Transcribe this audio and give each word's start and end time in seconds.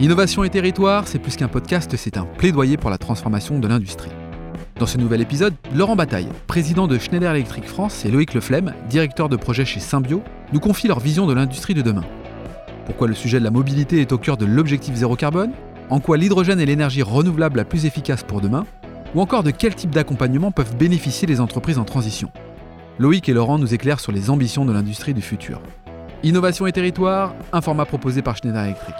Innovation 0.00 0.42
et 0.42 0.50
territoire, 0.50 1.06
c'est 1.06 1.18
plus 1.18 1.36
qu'un 1.36 1.48
podcast, 1.48 1.94
c'est 1.96 2.16
un 2.16 2.24
plaidoyer 2.24 2.76
pour 2.76 2.90
la 2.90 2.98
transformation 2.98 3.58
de 3.58 3.68
l'industrie. 3.68 4.10
Dans 4.78 4.86
ce 4.86 4.98
nouvel 4.98 5.20
épisode, 5.20 5.54
Laurent 5.74 5.94
Bataille, 5.94 6.28
président 6.48 6.88
de 6.88 6.98
Schneider 6.98 7.30
Electric 7.30 7.64
France, 7.64 8.04
et 8.04 8.10
Loïc 8.10 8.34
Leflemme, 8.34 8.74
directeur 8.88 9.28
de 9.28 9.36
projet 9.36 9.64
chez 9.64 9.78
Symbio, 9.78 10.22
nous 10.52 10.58
confient 10.58 10.88
leur 10.88 10.98
vision 10.98 11.26
de 11.26 11.34
l'industrie 11.34 11.74
de 11.74 11.82
demain. 11.82 12.04
Pourquoi 12.86 13.06
le 13.06 13.14
sujet 13.14 13.38
de 13.38 13.44
la 13.44 13.52
mobilité 13.52 14.00
est 14.00 14.12
au 14.12 14.18
cœur 14.18 14.36
de 14.36 14.44
l'objectif 14.44 14.94
zéro 14.96 15.14
carbone? 15.14 15.52
En 15.88 16.00
quoi 16.00 16.16
l'hydrogène 16.16 16.58
est 16.58 16.66
l'énergie 16.66 17.02
renouvelable 17.02 17.58
la 17.58 17.64
plus 17.64 17.86
efficace 17.86 18.24
pour 18.24 18.40
demain? 18.40 18.64
Ou 19.14 19.20
encore 19.20 19.44
de 19.44 19.52
quel 19.52 19.74
type 19.74 19.90
d'accompagnement 19.90 20.50
peuvent 20.50 20.74
bénéficier 20.76 21.28
les 21.28 21.40
entreprises 21.40 21.78
en 21.78 21.84
transition? 21.84 22.32
Loïc 22.98 23.28
et 23.28 23.34
Laurent 23.34 23.58
nous 23.58 23.72
éclairent 23.72 24.00
sur 24.00 24.10
les 24.10 24.30
ambitions 24.30 24.64
de 24.64 24.72
l'industrie 24.72 25.14
du 25.14 25.22
futur. 25.22 25.60
Innovation 26.24 26.66
et 26.66 26.72
territoire, 26.72 27.34
un 27.52 27.60
format 27.60 27.84
proposé 27.84 28.22
par 28.22 28.36
Schneider 28.36 28.64
Electric. 28.64 28.94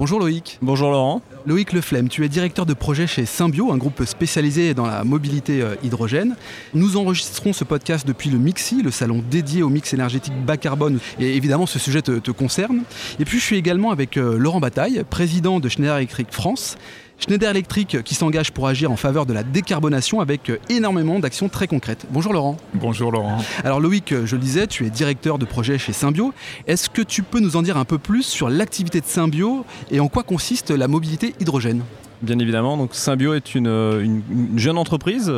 Bonjour 0.00 0.18
Loïc. 0.18 0.58
Bonjour 0.62 0.90
Laurent. 0.90 1.20
Loïc 1.44 1.74
Leflemme, 1.74 2.08
tu 2.08 2.24
es 2.24 2.28
directeur 2.30 2.64
de 2.64 2.72
projet 2.72 3.06
chez 3.06 3.26
Symbio, 3.26 3.70
un 3.70 3.76
groupe 3.76 4.02
spécialisé 4.06 4.72
dans 4.72 4.86
la 4.86 5.04
mobilité 5.04 5.60
euh, 5.60 5.74
hydrogène. 5.82 6.36
Nous 6.72 6.96
enregistrons 6.96 7.52
ce 7.52 7.64
podcast 7.64 8.06
depuis 8.06 8.30
le 8.30 8.38
Mixi, 8.38 8.80
le 8.80 8.90
salon 8.90 9.22
dédié 9.30 9.62
au 9.62 9.68
mix 9.68 9.92
énergétique 9.92 10.32
bas 10.46 10.56
carbone. 10.56 11.00
Et 11.18 11.36
évidemment, 11.36 11.66
ce 11.66 11.78
sujet 11.78 12.00
te, 12.00 12.30
concerne. 12.30 12.80
Et 13.18 13.26
puis, 13.26 13.38
je 13.38 13.44
suis 13.44 13.56
également 13.56 13.90
avec 13.90 14.16
euh, 14.16 14.38
Laurent 14.38 14.58
Bataille, 14.58 15.04
président 15.10 15.60
de 15.60 15.68
Schneider 15.68 15.98
Electric 15.98 16.28
France. 16.30 16.78
Schneider 17.20 17.50
Electric 17.50 18.02
qui 18.02 18.14
s'engage 18.14 18.50
pour 18.50 18.66
agir 18.66 18.90
en 18.90 18.96
faveur 18.96 19.26
de 19.26 19.34
la 19.34 19.42
décarbonation 19.42 20.20
avec 20.20 20.48
euh, 20.48 20.58
énormément 20.70 21.18
d'actions 21.18 21.50
très 21.50 21.66
concrètes. 21.66 22.06
Bonjour 22.10 22.32
Laurent. 22.32 22.56
Bonjour 22.72 23.12
Laurent. 23.12 23.38
Alors 23.62 23.78
Loïc, 23.78 24.12
euh, 24.12 24.24
je 24.24 24.36
le 24.36 24.42
disais, 24.42 24.66
tu 24.66 24.86
es 24.86 24.90
directeur 24.90 25.38
de 25.38 25.44
projet 25.44 25.76
chez 25.76 25.92
Symbio. 25.92 26.32
Est-ce 26.66 26.88
que 26.88 27.02
tu 27.02 27.22
peux 27.22 27.40
nous 27.40 27.56
en 27.56 27.62
dire 27.62 27.76
un 27.76 27.84
peu 27.84 27.98
plus 27.98 28.22
sur 28.22 28.48
l'activité 28.48 29.00
de 29.00 29.06
Symbio 29.06 29.66
et 29.90 30.00
en 30.00 30.08
quoi 30.08 30.22
consiste 30.22 30.70
la 30.70 30.88
mobilité 30.88 31.34
hydrogène? 31.40 31.82
Bien 32.22 32.38
évidemment, 32.38 32.78
donc 32.78 32.94
Symbio 32.94 33.34
est 33.34 33.54
une, 33.54 33.68
euh, 33.68 34.20
jeune 34.56 34.78
entreprise, 34.78 35.30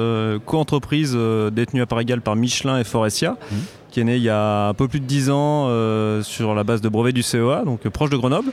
co-entreprise 0.46 1.16
détenue 1.52 1.82
à 1.82 1.86
part 1.86 2.00
égale 2.00 2.20
par 2.20 2.36
Michelin 2.36 2.78
et 2.78 2.84
Forestia. 2.84 3.32
Mmh 3.32 3.56
qui 3.92 4.00
est 4.00 4.04
né 4.04 4.16
il 4.16 4.22
y 4.22 4.30
a 4.30 4.68
un 4.68 4.74
peu 4.74 4.88
plus 4.88 5.00
de 5.00 5.04
10 5.04 5.30
ans 5.30 5.66
euh, 5.68 6.22
sur 6.22 6.54
la 6.54 6.64
base 6.64 6.80
de 6.80 6.88
brevet 6.88 7.12
du 7.12 7.22
CEA, 7.22 7.62
donc 7.64 7.84
euh, 7.84 7.90
proche 7.90 8.10
de 8.10 8.16
Grenoble, 8.16 8.50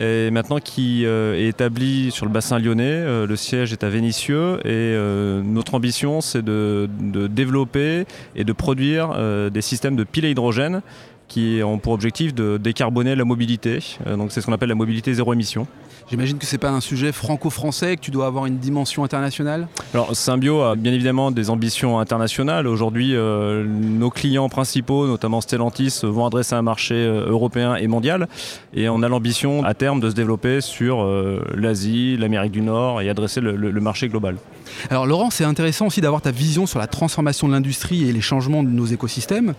et 0.00 0.30
maintenant 0.30 0.58
qui 0.58 1.06
euh, 1.06 1.38
est 1.38 1.48
établi 1.48 2.10
sur 2.10 2.26
le 2.26 2.32
bassin 2.32 2.58
lyonnais. 2.58 3.26
le 3.26 3.36
siège 3.36 3.72
est 3.72 3.84
à 3.84 3.88
Vénissieux 3.88 4.58
et 4.66 4.96
notre 5.44 5.74
ambition 5.74 6.20
c'est 6.20 6.42
de, 6.42 6.88
de, 7.00 7.28
développer 7.28 8.04
et 8.34 8.44
de 8.44 8.52
produire 8.52 9.14
des 9.50 9.62
systèmes 9.62 9.94
de 9.94 10.04
piles 10.04 10.24
à 10.24 10.28
hydrogène 10.28 10.82
qui 11.28 11.60
ont 11.64 11.78
pour 11.78 11.92
objectif 11.92 12.34
de 12.34 12.56
décarboner 12.56 13.14
la 13.14 13.24
mobilité. 13.24 13.78
donc 14.06 14.32
c'est 14.32 14.40
ce 14.40 14.46
qu'on 14.46 14.52
appelle 14.52 14.70
la 14.70 14.74
mobilité 14.74 15.14
zéro 15.14 15.32
émission. 15.32 15.66
J'imagine 16.12 16.36
que 16.36 16.44
ce 16.44 16.52
n'est 16.52 16.58
pas 16.58 16.68
un 16.68 16.82
sujet 16.82 17.10
franco-français, 17.10 17.96
que 17.96 18.02
tu 18.02 18.10
dois 18.10 18.26
avoir 18.26 18.44
une 18.44 18.58
dimension 18.58 19.02
internationale 19.02 19.66
Alors 19.94 20.14
Symbio 20.14 20.60
a 20.60 20.76
bien 20.76 20.92
évidemment 20.92 21.30
des 21.30 21.48
ambitions 21.48 22.00
internationales. 22.00 22.66
Aujourd'hui, 22.66 23.16
euh, 23.16 23.64
nos 23.64 24.10
clients 24.10 24.50
principaux, 24.50 25.06
notamment 25.06 25.40
Stellantis, 25.40 26.00
vont 26.02 26.26
adresser 26.26 26.54
un 26.54 26.60
marché 26.60 26.96
euh, 26.96 27.30
européen 27.30 27.76
et 27.76 27.86
mondial. 27.86 28.28
Et 28.74 28.90
on 28.90 29.02
a 29.02 29.08
l'ambition 29.08 29.64
à 29.64 29.72
terme 29.72 30.00
de 30.00 30.10
se 30.10 30.14
développer 30.14 30.60
sur 30.60 31.02
euh, 31.02 31.42
l'Asie, 31.54 32.18
l'Amérique 32.18 32.52
du 32.52 32.60
Nord 32.60 33.00
et 33.00 33.08
adresser 33.08 33.40
le 33.40 33.80
marché 33.80 34.10
global. 34.10 34.36
Alors 34.90 35.06
Laurent, 35.06 35.30
c'est 35.30 35.44
intéressant 35.44 35.86
aussi 35.86 36.00
d'avoir 36.00 36.22
ta 36.22 36.30
vision 36.30 36.66
sur 36.66 36.78
la 36.78 36.86
transformation 36.86 37.48
de 37.48 37.52
l'industrie 37.52 38.08
et 38.08 38.12
les 38.12 38.20
changements 38.20 38.62
de 38.62 38.68
nos 38.68 38.86
écosystèmes. 38.86 39.54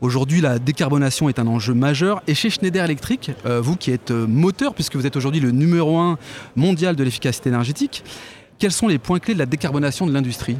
Aujourd'hui, 0.00 0.40
la 0.40 0.58
décarbonation 0.58 1.28
est 1.28 1.38
un 1.38 1.46
enjeu 1.46 1.74
majeur. 1.74 2.22
Et 2.26 2.34
chez 2.34 2.48
Schneider 2.48 2.82
Electric, 2.82 3.32
euh, 3.44 3.60
vous 3.60 3.76
qui 3.76 3.90
êtes 3.90 4.10
euh, 4.10 4.26
moteur, 4.26 4.74
puisque 4.74 4.96
vous 4.96 5.06
êtes 5.06 5.14
aujourd'hui 5.16 5.40
le 5.40 5.50
numéro 5.50 5.98
un 5.98 6.16
mondial 6.56 6.96
de 6.96 7.04
l'efficacité 7.04 7.50
énergétique, 7.50 8.02
quels 8.58 8.72
sont 8.72 8.88
les 8.88 8.98
points 8.98 9.18
clés 9.18 9.34
de 9.34 9.38
la 9.38 9.44
décarbonation 9.44 10.06
de 10.06 10.12
l'industrie? 10.12 10.56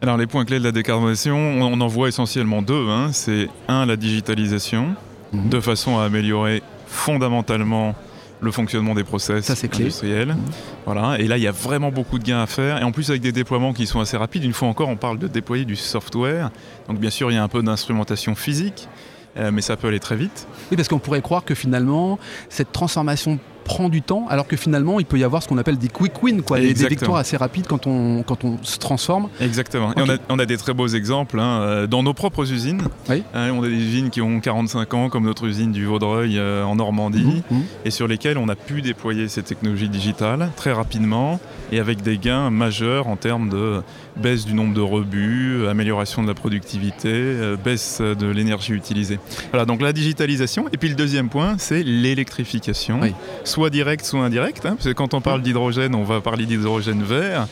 Alors 0.00 0.16
les 0.16 0.26
points 0.26 0.46
clés 0.46 0.58
de 0.58 0.64
la 0.64 0.72
décarbonation, 0.72 1.36
on 1.36 1.78
en 1.80 1.86
voit 1.86 2.08
essentiellement 2.08 2.62
deux. 2.62 2.88
Hein. 2.88 3.10
C'est 3.12 3.48
un, 3.68 3.84
la 3.84 3.96
digitalisation, 3.96 4.94
mhm. 5.32 5.50
de 5.50 5.60
façon 5.60 5.98
à 5.98 6.04
améliorer 6.04 6.62
fondamentalement 6.86 7.94
le 8.40 8.50
fonctionnement 8.50 8.94
des 8.94 9.04
process 9.04 9.50
industriels. 9.50 10.34
Mmh. 10.34 10.38
Voilà. 10.86 11.18
Et 11.18 11.26
là, 11.26 11.36
il 11.36 11.42
y 11.42 11.46
a 11.46 11.52
vraiment 11.52 11.90
beaucoup 11.90 12.18
de 12.18 12.24
gains 12.24 12.42
à 12.42 12.46
faire. 12.46 12.80
Et 12.80 12.84
en 12.84 12.92
plus, 12.92 13.10
avec 13.10 13.22
des 13.22 13.32
déploiements 13.32 13.72
qui 13.72 13.86
sont 13.86 14.00
assez 14.00 14.16
rapides, 14.16 14.44
une 14.44 14.52
fois 14.52 14.68
encore, 14.68 14.88
on 14.88 14.96
parle 14.96 15.18
de 15.18 15.28
déployer 15.28 15.64
du 15.64 15.76
software. 15.76 16.50
Donc, 16.88 16.98
bien 16.98 17.10
sûr, 17.10 17.30
il 17.30 17.34
y 17.34 17.38
a 17.38 17.42
un 17.42 17.48
peu 17.48 17.62
d'instrumentation 17.62 18.34
physique, 18.34 18.88
euh, 19.36 19.50
mais 19.52 19.60
ça 19.60 19.76
peut 19.76 19.88
aller 19.88 20.00
très 20.00 20.16
vite. 20.16 20.46
Oui, 20.70 20.76
parce 20.76 20.88
qu'on 20.88 20.98
pourrait 20.98 21.22
croire 21.22 21.44
que 21.44 21.54
finalement, 21.54 22.18
cette 22.48 22.72
transformation 22.72 23.38
prend 23.68 23.88
du 23.88 24.02
temps, 24.02 24.26
alors 24.28 24.48
que 24.48 24.56
finalement, 24.56 24.98
il 24.98 25.06
peut 25.06 25.18
y 25.18 25.24
avoir 25.24 25.42
ce 25.42 25.48
qu'on 25.48 25.58
appelle 25.58 25.78
des 25.78 25.88
quick 25.88 26.22
wins, 26.22 26.42
quoi, 26.42 26.58
des, 26.58 26.72
victoires 26.72 27.18
assez 27.18 27.36
rapides 27.36 27.66
quand 27.66 27.86
on, 27.86 28.22
quand 28.22 28.42
on 28.44 28.58
se 28.62 28.78
transforme. 28.78 29.28
Exactement. 29.40 29.92
Et 29.94 30.18
on 30.28 30.38
a, 30.38 30.46
des 30.46 30.56
très 30.56 30.72
beaux 30.72 30.88
exemples 30.88 31.38
hein, 31.38 31.60
euh, 31.60 31.86
dans 31.86 32.02
nos 32.02 32.14
propres 32.14 32.50
usines. 32.50 32.80
Hein, 33.10 33.50
on 33.52 33.62
a 33.62 33.68
des 33.68 33.74
usines 33.74 34.10
qui 34.10 34.22
ont 34.22 34.40
45 34.40 34.94
ans, 34.94 35.08
comme 35.10 35.24
notre 35.24 35.44
usine 35.44 35.70
du 35.70 35.84
Vaudreuil 35.84 36.38
euh, 36.38 36.64
en 36.64 36.76
Normandie, 36.76 37.42
mmh, 37.50 37.54
mmh. 37.54 37.62
et 37.84 37.90
sur 37.90 38.08
lesquelles 38.08 38.38
on 38.38 38.48
a 38.48 38.56
pu 38.56 38.80
déployer 38.80 39.28
ces 39.28 39.42
technologies 39.42 39.90
digitales 39.90 40.50
très 40.56 40.72
rapidement 40.72 41.38
et 41.70 41.78
avec 41.78 42.02
des 42.02 42.16
gains 42.16 42.50
majeurs 42.50 43.06
en 43.06 43.16
termes 43.16 43.50
de 43.50 43.82
baisse 44.18 44.44
du 44.44 44.54
nombre 44.54 44.74
de 44.74 44.80
rebuts, 44.80 45.66
amélioration 45.68 46.22
de 46.22 46.28
la 46.28 46.34
productivité, 46.34 47.10
euh, 47.12 47.56
baisse 47.56 48.00
de 48.00 48.26
l'énergie 48.26 48.72
utilisée. 48.72 49.18
Voilà, 49.50 49.64
donc 49.64 49.80
la 49.80 49.92
digitalisation. 49.92 50.66
Et 50.72 50.76
puis 50.76 50.88
le 50.88 50.94
deuxième 50.94 51.28
point, 51.28 51.56
c'est 51.58 51.82
l'électrification, 51.82 53.00
soit 53.44 53.70
directe, 53.70 54.04
soit 54.04 54.24
indirecte. 54.24 54.66
Hein, 54.66 54.74
parce 54.76 54.86
que 54.86 54.92
quand 54.92 55.14
on 55.14 55.20
parle 55.20 55.42
d'hydrogène, 55.42 55.94
on 55.94 56.04
va 56.04 56.20
parler 56.20 56.46
d'hydrogène 56.46 57.02
vert. 57.02 57.46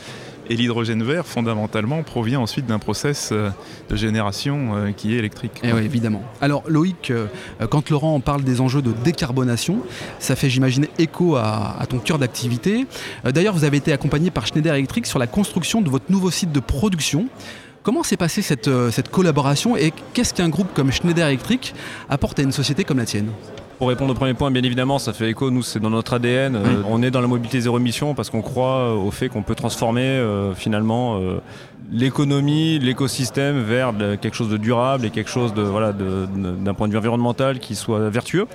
Et 0.49 0.55
l'hydrogène 0.55 1.03
vert, 1.03 1.25
fondamentalement, 1.25 2.03
provient 2.03 2.39
ensuite 2.39 2.65
d'un 2.65 2.79
process 2.79 3.29
euh, 3.31 3.49
de 3.89 3.95
génération 3.95 4.75
euh, 4.75 4.91
qui 4.91 5.13
est 5.13 5.17
électrique. 5.17 5.59
Et 5.63 5.69
eh 5.69 5.73
oui, 5.73 5.83
évidemment. 5.83 6.23
Alors, 6.41 6.63
Loïc, 6.67 7.11
euh, 7.11 7.27
quand 7.69 7.89
Laurent 7.89 8.19
parle 8.19 8.43
des 8.43 8.61
enjeux 8.61 8.81
de 8.81 8.93
décarbonation, 9.03 9.79
ça 10.19 10.35
fait, 10.35 10.49
j'imagine, 10.49 10.87
écho 10.97 11.35
à, 11.35 11.85
ton 11.89 11.99
cœur 11.99 12.17
d'activité. 12.17 12.85
D'ailleurs, 13.23 13.53
vous 13.53 13.63
avez 13.63 13.77
été 13.77 13.91
accompagné 13.91 14.31
par 14.31 14.47
Schneider 14.47 14.73
Electric 14.73 15.05
sur 15.05 15.19
la 15.19 15.27
construction 15.27 15.81
de 15.81 15.89
votre 15.89 16.05
nouveau 16.09 16.31
site 16.31 16.51
de 16.51 16.59
production. 16.59 17.27
Comment 17.83 18.03
s'est 18.03 18.17
passée 18.17 18.41
cette, 18.41 18.69
cette 18.91 19.09
collaboration 19.09 19.77
et 19.77 19.93
qu'est-ce 20.13 20.33
qu'un 20.33 20.49
groupe 20.49 20.73
comme 20.73 20.91
Schneider 20.91 21.27
Electric 21.27 21.73
apporte 22.09 22.39
à 22.39 22.43
une 22.43 22.51
société 22.51 22.83
comme 22.83 22.97
la 22.97 23.05
tienne? 23.05 23.29
Pour 23.77 23.89
répondre 23.89 24.11
au 24.11 24.15
premier 24.15 24.33
point, 24.33 24.51
bien 24.51 24.63
évidemment, 24.63 24.99
ça 24.99 25.13
fait 25.13 25.29
écho, 25.29 25.51
nous 25.51 25.61
c'est 25.61 25.79
dans 25.79 25.89
notre 25.89 26.13
ADN. 26.13 26.55
Euh, 26.55 26.61
on 26.89 27.03
est 27.03 27.11
dans 27.11 27.21
la 27.21 27.27
mobilité 27.27 27.61
zéro 27.61 27.77
émission 27.77 28.15
parce 28.15 28.29
qu'on 28.29 28.41
croit 28.41 28.77
euh, 28.77 28.93
au 28.95 29.11
fait 29.11 29.29
qu'on 29.29 29.43
peut 29.43 29.55
transformer 29.55 30.01
euh, 30.01 30.53
finalement 30.53 31.19
l'économie, 31.91 32.79
l'écosystème 32.79 33.61
vers 33.61 33.93
quelque 34.19 34.35
chose 34.35 34.49
de 34.49 34.57
durable 34.57 35.05
et 35.05 35.09
quelque 35.09 35.29
chose 35.29 35.53
de 35.53 35.61
voilà 35.61 35.93
d'un 35.93 36.73
point 36.73 36.87
de 36.87 36.91
vue 36.91 36.97
environnemental 36.97 37.59
qui 37.59 37.75
soit 37.75 38.09
vertueux. 38.09 38.47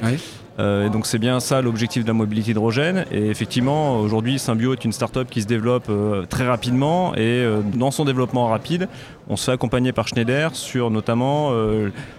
Euh, 0.58 0.86
et 0.86 0.90
donc 0.90 1.06
c'est 1.06 1.18
bien 1.18 1.40
ça 1.40 1.62
l'objectif 1.62 2.02
de 2.02 2.08
la 2.08 2.14
mobilité 2.14 2.50
hydrogène. 2.50 3.04
Et 3.10 3.28
effectivement, 3.28 3.98
aujourd'hui, 3.98 4.38
Symbio 4.38 4.72
est 4.72 4.84
une 4.84 4.92
start-up 4.92 5.28
qui 5.30 5.42
se 5.42 5.46
développe 5.46 5.86
euh, 5.88 6.26
très 6.26 6.46
rapidement. 6.46 7.14
Et 7.14 7.20
euh, 7.20 7.60
dans 7.74 7.90
son 7.90 8.04
développement 8.04 8.48
rapide, 8.48 8.88
on 9.28 9.36
se 9.36 9.46
fait 9.46 9.52
accompagner 9.52 9.92
par 9.92 10.08
Schneider 10.08 10.54
sur 10.54 10.90
notamment 10.90 11.52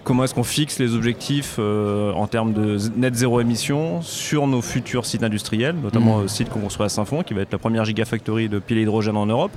comment 0.04 0.24
est-ce 0.24 0.34
qu'on 0.34 0.42
fixe 0.42 0.78
les 0.78 0.94
objectifs 0.94 1.58
en 1.58 2.26
termes 2.26 2.54
de 2.54 2.78
net 2.96 3.14
zéro 3.14 3.40
émission 3.40 4.00
sur 4.00 4.46
nos 4.46 4.62
futurs 4.62 5.04
sites 5.04 5.22
industriels, 5.22 5.76
notamment 5.76 6.18
le 6.18 6.24
mmh. 6.24 6.28
site 6.28 6.48
qu'on 6.48 6.60
construit 6.60 6.86
à 6.86 6.88
Saint-Fond, 6.88 7.22
qui 7.22 7.34
va 7.34 7.42
être 7.42 7.52
la 7.52 7.58
première 7.58 7.84
gigafactory 7.84 8.48
de 8.48 8.58
piles 8.58 8.78
hydrogène 8.78 9.18
en 9.18 9.26
Europe. 9.26 9.52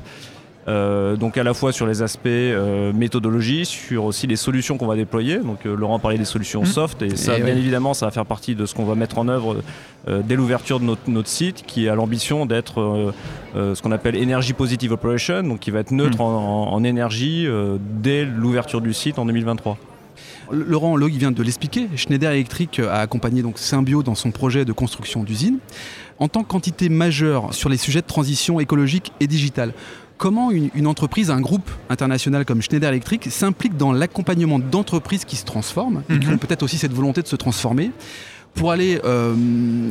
Euh, 0.68 1.16
donc 1.16 1.38
à 1.38 1.44
la 1.44 1.54
fois 1.54 1.72
sur 1.72 1.88
les 1.88 2.02
aspects 2.02 2.28
euh, 2.28 2.92
méthodologie, 2.92 3.66
sur 3.66 4.04
aussi 4.04 4.28
les 4.28 4.36
solutions 4.36 4.78
qu'on 4.78 4.88
va 4.88 4.96
déployer. 4.96 5.38
Donc 5.38 5.66
euh, 5.66 5.76
Laurent 5.76 6.00
parlait 6.00 6.18
des 6.18 6.26
solutions 6.26 6.64
mmh. 6.64 6.66
soft 6.66 7.02
et 7.02 7.16
ça, 7.16 7.40
bien 7.40 7.56
évidemment, 7.56 7.94
ça 7.94 8.06
va 8.06 8.12
faire 8.12 8.26
partie 8.26 8.54
de 8.56 8.66
ce 8.66 8.76
qu'on 8.76 8.86
va 8.86 8.96
mettre 8.96 9.18
en 9.18 9.28
œuvre 9.28 9.62
dès 10.08 10.36
l'ouverture 10.36 10.80
de 10.80 10.86
notre, 10.86 11.28
site, 11.28 11.66
qui 11.68 11.90
a 11.90 11.96
l'ambition 11.96 12.46
d'être 12.46 13.14
ce 13.56 13.82
qu'on 13.82 13.92
appelle 13.92 14.16
Energy 14.16 14.54
Positive 14.54 14.94
Operation, 14.94 15.44
donc 15.44 15.60
qui 15.60 15.70
va 15.70 15.80
être 15.80 15.92
neutre 15.92 16.20
mmh. 16.20 16.22
en, 16.22 16.84
énergie 16.84 17.46
dès 17.80 18.24
l'ouverture 18.24 18.80
du 18.80 18.94
site 18.94 19.20
en 19.20 19.26
2023. 19.26 19.78
Laurent 20.50 20.96
Log 20.96 21.12
vient 21.12 21.32
de 21.32 21.44
l'expliquer. 21.44 21.90
Schneider 21.98 22.32
Electric 22.32 22.80
a 22.80 23.02
accompagné 23.02 23.42
donc 23.42 23.60
Symbio 23.60 24.02
dans 24.02 24.16
son 24.16 24.32
projet 24.32 24.64
de 24.64 24.72
construction 24.72 25.24
d'usine. 25.24 25.60
En 26.20 26.30
tant 26.30 26.44
qu'entité 26.44 26.90
majeure 26.90 27.54
sur 27.54 27.70
les 27.70 27.78
sujets 27.78 28.02
de 28.02 28.08
transition 28.08 28.60
écologique 28.60 29.12
et 29.20 29.28
digitale, 29.28 29.74
comment 30.18 30.52
une, 30.52 30.88
entreprise, 30.88 31.30
un 31.32 31.42
groupe 31.42 31.70
international 31.90 32.46
comme 32.46 32.62
Schneider 32.62 32.90
Electric 32.90 33.28
s'implique 33.32 33.78
dans 33.78 33.92
l'accompagnement 33.92 34.60
d'entreprises 34.60 35.26
qui 35.26 35.36
se 35.36 35.46
transforment 35.46 36.04
et 36.10 36.20
qui 36.20 36.28
mhm. 36.28 36.36
ont 36.36 36.38
peut-être 36.38 36.64
aussi 36.64 36.78
cette 36.78 36.94
volonté 36.94 37.22
de 37.22 37.28
se 37.28 37.36
transformer 37.36 37.92
pour 38.56 38.72
aller 38.72 39.00
euh, 39.06 39.36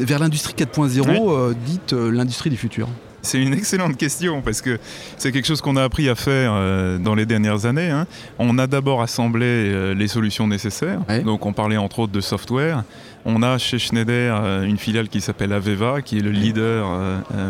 vers 0.00 0.18
l'industrie 0.18 0.54
4.0, 0.54 1.06
euh, 1.08 1.54
dite 1.64 1.92
euh, 1.92 2.10
l'industrie 2.10 2.50
du 2.50 2.56
futur 2.56 2.88
C'est 3.26 3.42
une 3.42 3.52
excellente 3.52 3.96
question 3.96 4.40
parce 4.40 4.62
que 4.62 4.78
c'est 5.18 5.32
quelque 5.32 5.46
chose 5.46 5.60
qu'on 5.60 5.76
a 5.76 5.82
appris 5.82 6.08
à 6.08 6.14
faire 6.14 6.52
euh, 6.54 6.96
dans 6.98 7.14
les 7.14 7.26
dernières 7.26 7.66
années. 7.66 7.90
Hein. 7.90 8.06
On 8.38 8.56
a 8.58 8.66
d'abord 8.66 9.02
assemblé 9.02 9.46
euh, 9.46 9.94
les 9.94 10.08
solutions 10.08 10.46
nécessaires. 10.46 11.00
Donc 11.24 11.44
on 11.44 11.52
parlait 11.52 11.76
entre 11.76 12.00
autres 12.00 12.12
de 12.12 12.20
software. 12.20 12.84
On 13.24 13.42
a 13.42 13.58
chez 13.58 13.80
Schneider 13.80 14.40
euh, 14.40 14.62
une 14.62 14.78
filiale 14.78 15.08
qui 15.08 15.20
s'appelle 15.20 15.52
Aveva, 15.52 16.02
qui 16.02 16.18
est 16.18 16.22
le 16.22 16.30
leader 16.30 16.86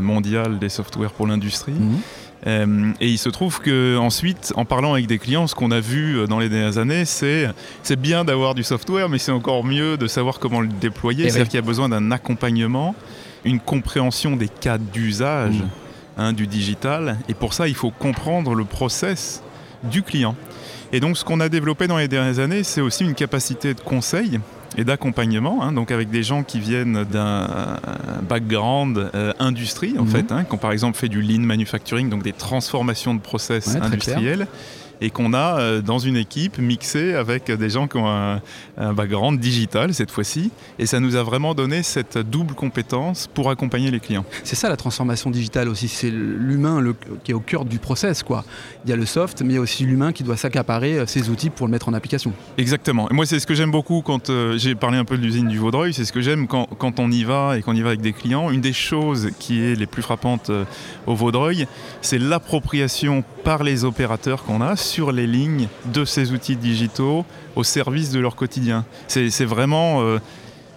mondial 0.01 0.59
des 0.59 0.71
softwares 0.71 1.13
pour 1.13 1.27
l'industrie. 1.27 1.75
Mhm. 2.45 2.95
et 3.01 3.09
il 3.09 3.19
se 3.19 3.29
trouve 3.29 3.61
que 3.61 3.97
ensuite, 3.97 4.53
en 4.57 4.65
parlant 4.65 4.93
avec 4.93 5.07
des 5.07 5.19
clients, 5.19 5.47
ce 5.47 5.55
qu'on 5.55 5.71
a 5.71 5.81
vu 5.81 6.27
dans 6.29 6.39
les 6.39 6.49
dernières 6.49 6.79
années, 6.79 7.05
c'est 7.05 7.49
c'est 7.83 7.99
bien 7.99 8.25
d'avoir 8.25 8.55
du 8.55 8.63
software, 8.63 9.09
mais 9.09 9.19
c'est 9.19 9.33
encore 9.33 9.65
mieux 9.65 9.97
de 9.97 10.07
savoir 10.07 10.39
comment 10.39 10.61
le 10.61 10.69
déployer. 10.69 11.31
C'est-à-dire 11.31 11.49
qu'il 11.49 11.57
y 11.57 11.63
a 11.63 11.67
besoin 11.67 11.89
d'un 11.89 12.11
accompagnement 12.11 12.95
une 13.47 13.61
compréhension 13.61 14.37
des 14.37 14.49
cas 14.49 14.77
d'usage 14.77 15.55
mm. 15.55 15.69
hein, 16.19 16.33
du 16.33 16.47
digital. 16.47 17.19
Et 17.29 17.35
pour 17.35 17.55
ça, 17.55 17.69
il 17.69 17.75
faut 17.75 17.91
comprendre 17.91 18.55
le 18.55 18.65
process 18.65 19.43
du 19.85 20.03
client. 20.03 20.35
Et 20.93 21.01
donc, 21.01 21.17
ce 21.17 21.25
qu'on 21.25 21.41
a 21.41 21.49
développé 21.49 21.87
dans 21.87 21.99
les 21.99 22.09
dernières 22.09 22.39
années, 22.39 22.63
c'est 22.63 22.81
aussi 22.81 23.05
une 23.05 23.15
capacité 23.15 23.73
de 23.73 23.81
conseil 23.81 24.41
et 24.77 24.85
d'accompagnement, 24.85 25.63
hein, 25.63 25.73
donc 25.73 25.91
avec 25.91 26.11
des 26.11 26.23
gens 26.23 26.43
qui 26.43 26.61
viennent 26.61 27.05
d'un 27.05 27.79
background 28.29 29.11
euh, 29.15 29.33
industrie, 29.39 29.99
en 29.99 30.05
mm-hmm. 30.05 30.09
fait, 30.09 30.33
hein, 30.33 30.45
qui 30.45 30.55
ont 30.55 30.59
par 30.59 30.73
exemple 30.73 30.99
fait 30.99 31.09
du 31.09 31.23
lean 31.23 31.41
manufacturing, 31.41 32.11
donc 32.11 32.23
des 32.23 32.33
transformations 32.33 33.15
de 33.15 33.21
process 33.21 33.77
industriels 33.77 34.47
et 35.01 35.11
qu'on 35.11 35.35
a 35.35 35.59
euh, 35.59 35.83
dans 35.83 35.99
une 35.99 36.17
équipe 36.17 36.59
mixée 36.59 37.15
avec 37.15 37.51
des 37.51 37.71
gens 37.71 37.89
qui 37.89 37.97
ont 37.97 38.09
un, 38.09 38.41
background 38.95 39.41
digital 39.41 39.95
cette 39.95 40.11
fois-ci. 40.11 40.51
Et 40.79 40.87
ça 40.87 41.01
nous 41.01 41.17
a 41.17 41.23
vraiment 41.23 41.55
donné 41.55 41.83
cette 41.83 42.19
double 42.19 42.55
compétence 42.55 43.29
pour 43.33 43.51
accompagner 43.51 43.91
les 43.91 44.01
clients. 44.01 44.25
C'est 44.45 44.57
ça 44.57 44.69
la 44.69 44.77
transformation 44.77 45.31
digitale 45.31 45.69
aussi, 45.69 45.89
c'est 45.89 46.11
l'humain 46.11 46.83
qui 47.25 47.31
est 47.31 47.35
au 47.35 47.41
cœur 47.41 47.65
du 47.65 47.79
process. 47.79 48.23
Quoi. 48.23 48.45
Il 48.85 48.91
y 48.91 48.93
a 48.93 48.97
le 48.97 49.07
soft, 49.07 49.43
mais 49.43 49.55
il 49.55 49.57
y 49.57 49.59
a 49.59 49.61
aussi 49.61 49.85
l'humain 49.85 50.13
qui 50.13 50.23
doit 50.23 50.37
s'accaparer 50.37 50.99
euh, 50.99 51.07
ces 51.07 51.31
outils 51.31 51.51
pour 51.51 51.67
le 51.67 51.71
mettre 51.71 51.89
en 51.89 51.95
application. 51.95 52.33
Exactement. 52.59 53.09
Et 53.11 53.15
moi, 53.15 53.27
c'est 53.27 53.41
ce 53.41 53.47
que 53.47 53.55
j'aime 53.55 53.71
beaucoup 53.71 54.03
quand 54.03 54.31
euh, 54.31 54.59
j'ai 54.59 54.75
parlé 54.75 54.99
un 54.99 55.05
peu 55.05 55.17
de 55.17 55.23
l'usine 55.23 55.49
du 55.49 55.59
Vaudreuil, 55.59 55.93
c'est 55.93 56.05
ce 56.05 56.13
que 56.13 56.21
j'aime 56.21 56.47
quand, 56.47 56.67
quand, 56.79 57.01
on 57.01 57.11
y 57.11 57.25
va 57.25 57.59
et 57.59 57.63
qu'on 57.63 57.75
y 57.75 57.83
va 57.83 57.89
avec 57.89 58.01
des 58.01 58.13
clients. 58.13 58.51
Une 58.51 58.61
des 58.61 58.73
choses 58.73 59.31
qui 59.39 59.63
est 59.63 59.75
les 59.75 59.87
plus 59.87 60.03
frappantes 60.03 60.51
au 61.07 61.15
Vaudreuil, 61.15 61.67
c'est 62.01 62.19
l'appropriation 62.19 63.25
par 63.45 63.63
les 63.63 63.85
opérateurs 63.85 64.45
qu'on 64.45 64.61
a 64.61 64.77
sur 64.87 65.13
les 65.13 65.27
lignes 65.27 65.69
de 65.93 66.05
ces 66.05 66.33
outils 66.33 66.57
digitaux 66.57 67.25
au 67.55 67.65
service 67.65 68.11
de 68.11 68.21
leur 68.21 68.37
quotidien. 68.37 68.85
C'est 69.09 69.45
vraiment... 69.45 70.03
Euh, 70.03 70.19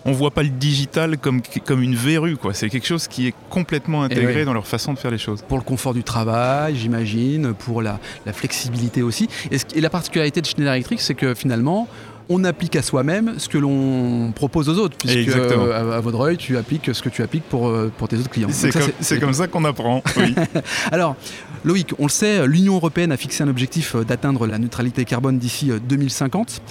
on 0.06 0.12
ne 0.12 0.16
voit 0.16 0.32
pas 0.32 0.44
le 0.44 0.50
digital 0.50 1.18
comme, 1.18 1.42
comme 1.66 1.84
une 1.84 1.96
verrue, 1.96 2.38
quoi. 2.38 2.54
C'est 2.54 2.70
quelque 2.70 2.88
chose 2.88 3.08
qui 3.08 3.28
est 3.28 3.34
complètement 3.50 4.02
eh 4.04 4.06
intégré 4.06 4.46
dans 4.46 4.54
leur 4.54 4.66
façon 4.66 4.94
de 4.94 4.98
faire 4.98 5.12
les 5.12 5.18
choses. 5.18 5.42
Pour 5.42 5.58
le 5.58 5.64
confort 5.64 5.94
du 5.94 6.04
travail, 6.04 6.78
j'imagine, 6.78 7.54
pour 7.54 7.82
la, 7.82 8.00
flexibilité 8.32 9.02
aussi. 9.02 9.28
Et, 9.52 9.58
et, 9.76 9.82
la 9.82 9.90
particularité 9.90 10.40
de 10.40 10.46
Schneider 10.46 10.74
Electric, 10.74 11.02
c'est 11.02 11.16
que 11.16 11.34
finalement, 11.34 11.88
on 12.30 12.44
applique 12.44 12.76
à 12.76 12.84
soi-même 12.84 13.40
ce 13.40 13.50
que 13.50 13.58
l'on 13.58 14.32
propose 14.32 14.70
aux 14.70 14.78
autres, 14.78 14.96
puisque 14.98 15.36
euh, 15.36 15.98
à, 15.98 16.00
Vaudreuil, 16.00 16.38
tu 16.38 16.58
appliques 16.58 16.94
ce 16.94 17.02
que 17.02 17.10
tu 17.10 17.24
appliques 17.24 17.44
pour, 17.50 17.68
euh, 17.68 17.92
pour 17.98 18.08
tes 18.08 18.18
autres 18.18 18.30
clients. 18.30 18.50
C'est 18.52 19.20
comme, 19.20 19.34
ça 19.34 19.48
qu'on 19.48 19.66
apprend. 19.66 20.04
Oui. 20.16 20.36
Alors, 20.92 21.16
Loïc, 21.66 21.92
on 21.98 22.04
le 22.04 22.10
sait, 22.10 22.48
l'Union 22.48 22.76
européenne 22.76 23.12
a 23.12 23.18
fixé 23.18 23.44
un 23.44 23.48
objectif 23.48 23.96
euh, 23.96 24.04
d'atteindre 24.04 24.46
la 24.46 24.60
neutralité 24.60 25.06
carbone 25.06 25.40
d'ici 25.40 25.72
2050. 25.88 26.62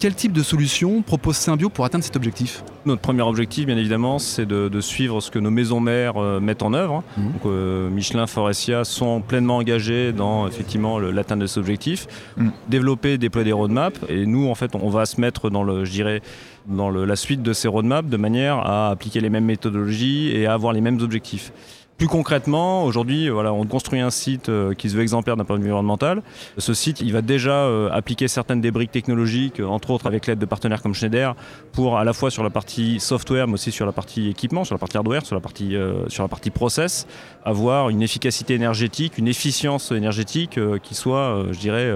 Quel 0.00 0.14
type 0.14 0.32
de 0.32 0.42
solution 0.42 1.02
propose 1.02 1.36
Symbio 1.36 1.68
pour 1.68 1.84
atteindre 1.84 2.02
cet 2.02 2.16
objectif 2.16 2.64
Notre 2.86 3.02
premier 3.02 3.20
objectif, 3.20 3.66
bien 3.66 3.76
évidemment, 3.76 4.18
c'est 4.18 4.46
de, 4.46 4.80
suivre 4.80 5.20
ce 5.20 5.30
que 5.30 5.38
nos 5.38 5.50
maisons 5.50 5.78
mères 5.78 6.16
euh, 6.16 6.40
mettent 6.40 6.62
en 6.62 6.72
œuvre. 6.72 7.04
Mhm. 7.18 7.32
Donc, 7.32 7.42
euh, 7.44 7.90
Michelin, 7.90 8.26
Forestia 8.26 8.84
sont 8.84 9.20
pleinement 9.20 9.58
engagés 9.58 10.14
dans 10.14 10.48
effectivement 10.48 10.98
l'atteinte 10.98 11.40
de 11.40 11.46
cet 11.46 11.58
objectif. 11.58 12.06
Mhm. 12.38 12.50
Développer, 12.68 13.18
déployer 13.18 13.44
des 13.44 13.52
roadmaps. 13.52 14.00
Et 14.08 14.24
nous, 14.24 14.48
en 14.48 14.54
fait, 14.54 14.74
on 14.74 14.88
va 14.88 15.04
se 15.04 15.20
mettre 15.20 15.50
dans 15.50 15.64
le, 15.64 15.84
je 15.84 15.90
dirais, 15.90 16.22
dans 16.66 16.88
la 16.88 17.16
suite 17.16 17.42
de 17.42 17.52
ces 17.52 17.68
roadmaps 17.68 18.08
de 18.08 18.16
manière 18.16 18.56
à 18.56 18.88
appliquer 18.88 19.20
les 19.20 19.28
mêmes 19.28 19.44
méthodologies 19.44 20.30
et 20.34 20.46
à 20.46 20.54
avoir 20.54 20.72
les 20.72 20.80
mêmes 20.80 21.00
objectifs. 21.02 21.52
Plus 22.00 22.08
concrètement, 22.08 22.84
aujourd'hui, 22.84 23.28
voilà, 23.28 23.52
on 23.52 23.66
construit 23.66 24.00
un 24.00 24.08
site 24.08 24.48
euh, 24.48 24.72
qui 24.72 24.88
se 24.88 24.96
veut 24.96 25.02
exemplaire 25.02 25.36
d'un 25.36 25.44
point 25.44 25.58
de 25.58 25.62
vue 25.62 25.68
environnemental. 25.68 26.22
Ce 26.56 26.72
site, 26.72 27.02
il 27.02 27.12
va 27.12 27.20
déjà 27.20 27.52
euh, 27.52 27.90
appliquer 27.92 28.26
certaines 28.26 28.62
des 28.62 28.70
briques 28.70 28.90
technologiques, 28.90 29.60
euh, 29.60 29.66
entre 29.66 29.90
autres 29.90 30.06
avec 30.06 30.26
l'aide 30.26 30.38
de 30.38 30.46
partenaires 30.46 30.80
comme 30.80 30.94
Schneider, 30.94 31.36
pour 31.72 31.98
à 31.98 32.04
la 32.04 32.14
fois 32.14 32.30
sur 32.30 32.42
la 32.42 32.48
partie 32.48 33.00
software, 33.00 33.48
mais 33.48 33.52
aussi 33.52 33.70
sur 33.70 33.84
la 33.84 33.92
partie 33.92 34.30
équipement, 34.30 34.64
sur 34.64 34.74
la 34.74 34.78
partie 34.78 34.96
hardware, 34.96 35.26
sur 35.26 35.34
la 35.34 35.42
partie, 35.42 35.76
sur 36.08 36.22
la 36.22 36.28
partie 36.28 36.48
process, 36.48 37.06
avoir 37.44 37.90
une 37.90 38.00
efficacité 38.00 38.54
énergétique, 38.54 39.18
une 39.18 39.28
efficience 39.28 39.92
énergétique 39.92 40.58
qui 40.82 40.94
soit, 40.94 41.48
je 41.50 41.58
dirais, 41.58 41.94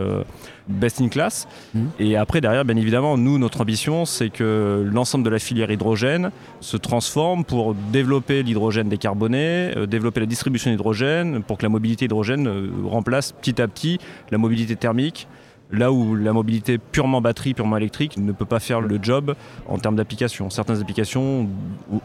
best 0.68 1.00
in 1.00 1.08
class. 1.08 1.46
Mhm. 1.74 1.90
Et 1.98 2.16
après, 2.16 2.40
derrière, 2.40 2.64
bien 2.64 2.76
évidemment, 2.76 3.16
nous, 3.16 3.38
notre 3.38 3.60
ambition, 3.60 4.04
c'est 4.04 4.30
que 4.30 4.88
l'ensemble 4.90 5.24
de 5.24 5.30
la 5.30 5.38
filière 5.38 5.70
hydrogène 5.70 6.30
se 6.60 6.76
transforme 6.76 7.44
pour 7.44 7.74
développer 7.74 8.42
l'hydrogène 8.42 8.88
décarboné, 8.88 9.72
euh, 9.76 9.86
développer 9.86 10.20
la 10.20 10.26
distribution 10.26 10.70
d'hydrogène, 10.70 11.42
pour 11.42 11.58
que 11.58 11.62
la 11.62 11.68
mobilité 11.68 12.06
hydrogène 12.06 12.46
euh, 12.48 12.70
remplace 12.84 13.32
petit 13.32 13.60
à 13.60 13.68
petit 13.68 13.98
la 14.30 14.38
mobilité 14.38 14.76
thermique. 14.76 15.28
Là 15.72 15.90
où 15.90 16.14
la 16.14 16.32
mobilité 16.32 16.78
purement 16.78 17.20
batterie, 17.20 17.54
purement 17.54 17.78
électrique 17.78 18.16
ne 18.18 18.32
peut 18.32 18.44
pas 18.44 18.60
faire 18.60 18.80
le 18.80 18.98
job 19.02 19.34
en 19.66 19.78
termes 19.78 19.96
d'application. 19.96 20.50
Certaines 20.50 20.80
applications 20.80 21.48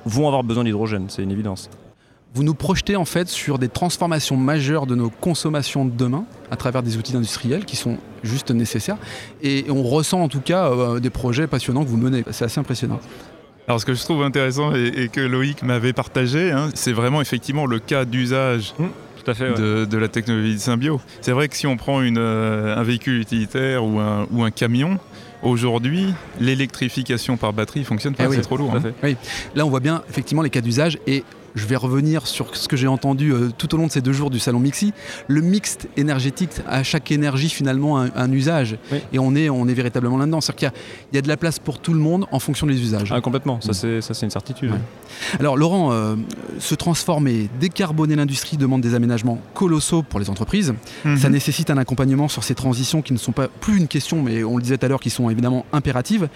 vont 0.05 0.27
avoir 0.27 0.43
besoin 0.43 0.63
d'hydrogène, 0.63 1.05
c'est 1.09 1.21
une 1.21 1.31
évidence 1.31 1.69
vous 2.33 2.43
nous 2.43 2.53
projetez 2.53 2.95
en 2.95 3.05
fait 3.05 3.27
sur 3.27 3.57
des 3.57 3.69
transformations 3.69 4.37
majeures 4.37 4.85
de 4.85 4.95
nos 4.95 5.09
consommations 5.09 5.85
de 5.85 5.91
demain 5.91 6.25
à 6.51 6.55
travers 6.55 6.83
des 6.83 6.97
outils 6.97 7.15
industriels 7.15 7.65
qui 7.65 7.75
sont 7.75 7.97
juste 8.23 8.51
nécessaires. 8.51 8.97
Et 9.41 9.65
on 9.69 9.83
ressent 9.83 10.21
en 10.21 10.27
tout 10.27 10.41
cas 10.41 10.69
euh, 10.71 10.99
des 10.99 11.09
projets 11.09 11.47
passionnants 11.47 11.83
que 11.83 11.89
vous 11.89 11.97
menez. 11.97 12.23
C'est 12.31 12.45
assez 12.45 12.59
impressionnant. 12.59 12.99
Alors 13.67 13.79
ce 13.79 13.85
que 13.85 13.93
je 13.93 14.01
trouve 14.03 14.23
intéressant 14.23 14.73
et, 14.73 15.09
que 15.09 15.21
Loïc 15.21 15.63
m'avait 15.63 15.93
partagé, 15.93 16.51
hein, 16.51 16.69
c'est 16.73 16.93
vraiment 16.93 17.21
effectivement 17.21 17.65
le 17.65 17.79
cas 17.79 18.05
d'usage. 18.05 18.73
Mmh, 18.79 18.85
de, 19.27 19.97
la 19.97 20.07
technologie 20.07 20.55
de 20.55 20.59
Symbio. 20.59 20.99
C'est 21.21 21.33
vrai 21.33 21.49
que 21.49 21.55
si 21.55 21.67
on 21.67 21.77
prend 21.77 22.01
euh, 22.01 22.75
un 22.75 22.81
véhicule 22.81 23.19
utilitaire 23.19 23.85
ou 23.85 23.99
un, 23.99 24.25
ou 24.31 24.43
un 24.43 24.49
camion, 24.49 24.97
Aujourd'hui, 25.41 26.13
l'électrification 26.41 27.37
par 27.37 27.53
batterie 27.53 27.85
fonctionne 27.85 28.13
pas, 28.13 28.25
eh 28.29 28.35
c'est 28.35 28.41
trop 28.41 28.57
lourd. 28.57 28.75
Hein. 28.75 28.91
Oui. 29.03 29.15
Là, 29.55 29.65
on 29.65 29.69
voit 29.69 29.79
bien 29.79 30.03
effectivement 30.09 30.41
les 30.41 30.49
cas 30.49 30.59
d'usage 30.59 30.97
et 31.07 31.23
je 31.55 31.65
vais 31.65 31.75
revenir 31.75 32.27
sur 32.27 32.55
ce 32.55 32.67
que 32.67 32.77
j'ai 32.77 32.87
entendu 32.87 33.31
euh, 33.31 33.49
tout 33.57 33.73
au 33.73 33.77
long 33.77 33.87
de 33.87 33.91
ces 33.91 34.01
deux 34.01 34.13
jours 34.13 34.29
du 34.29 34.39
salon 34.39 34.59
Mixi. 34.59 34.93
Le 35.27 35.41
mixte 35.41 35.87
énergétique, 35.97 36.51
à 36.67 36.83
chaque 36.83 37.11
énergie 37.11 37.49
finalement 37.49 37.99
un, 37.99 38.31
usage. 38.31 38.77
Et 39.11 39.19
on 39.19 39.35
est, 39.35 39.49
on 39.49 39.67
est 39.67 39.73
véritablement 39.73 40.17
là-dedans. 40.17 40.41
C'est-à-dire 40.41 40.71
qu'il 40.71 41.15
y, 41.15 41.17
a 41.17 41.21
de 41.21 41.27
la 41.27 41.37
place 41.37 41.57
pour 41.59 41.79
tout 41.79 41.93
le 41.93 41.99
monde 41.99 42.25
en 42.31 42.39
fonction 42.39 42.67
des 42.67 42.79
usages. 42.79 43.11
Ah, 43.11 43.21
complètement, 43.21 43.59
ça 43.61 43.71
mm. 43.71 44.01
c'est 44.01 44.21
une 44.21 44.29
certitude. 44.29 44.73
Alors 45.39 45.57
Laurent, 45.57 45.91
euh, 45.91 46.15
se 46.59 46.75
transformer, 46.75 47.49
décarboner 47.59 48.15
l'industrie 48.15 48.57
demande 48.57 48.81
des 48.81 48.93
aménagements 48.93 49.39
colossaux 49.53 50.03
pour 50.03 50.19
les 50.19 50.29
entreprises. 50.29 50.73
Mm-hmm. 51.05 51.17
Ça 51.17 51.29
nécessite 51.29 51.69
un 51.69 51.77
accompagnement 51.77 52.27
sur 52.27 52.43
ces 52.43 52.55
transitions 52.55 53.01
qui 53.01 53.13
ne 53.13 53.17
sont 53.17 53.31
pas 53.31 53.47
plus 53.47 53.77
une 53.77 53.87
question, 53.87 54.21
mais 54.21 54.43
on 54.43 54.57
le 54.57 54.63
disait 54.63 54.77
tout 54.77 54.85
à 54.85 54.89
l'heure, 54.89 54.99
qui 54.99 55.09
sont 55.09 55.29
évidemment 55.29 55.65
impératives. 55.73 56.29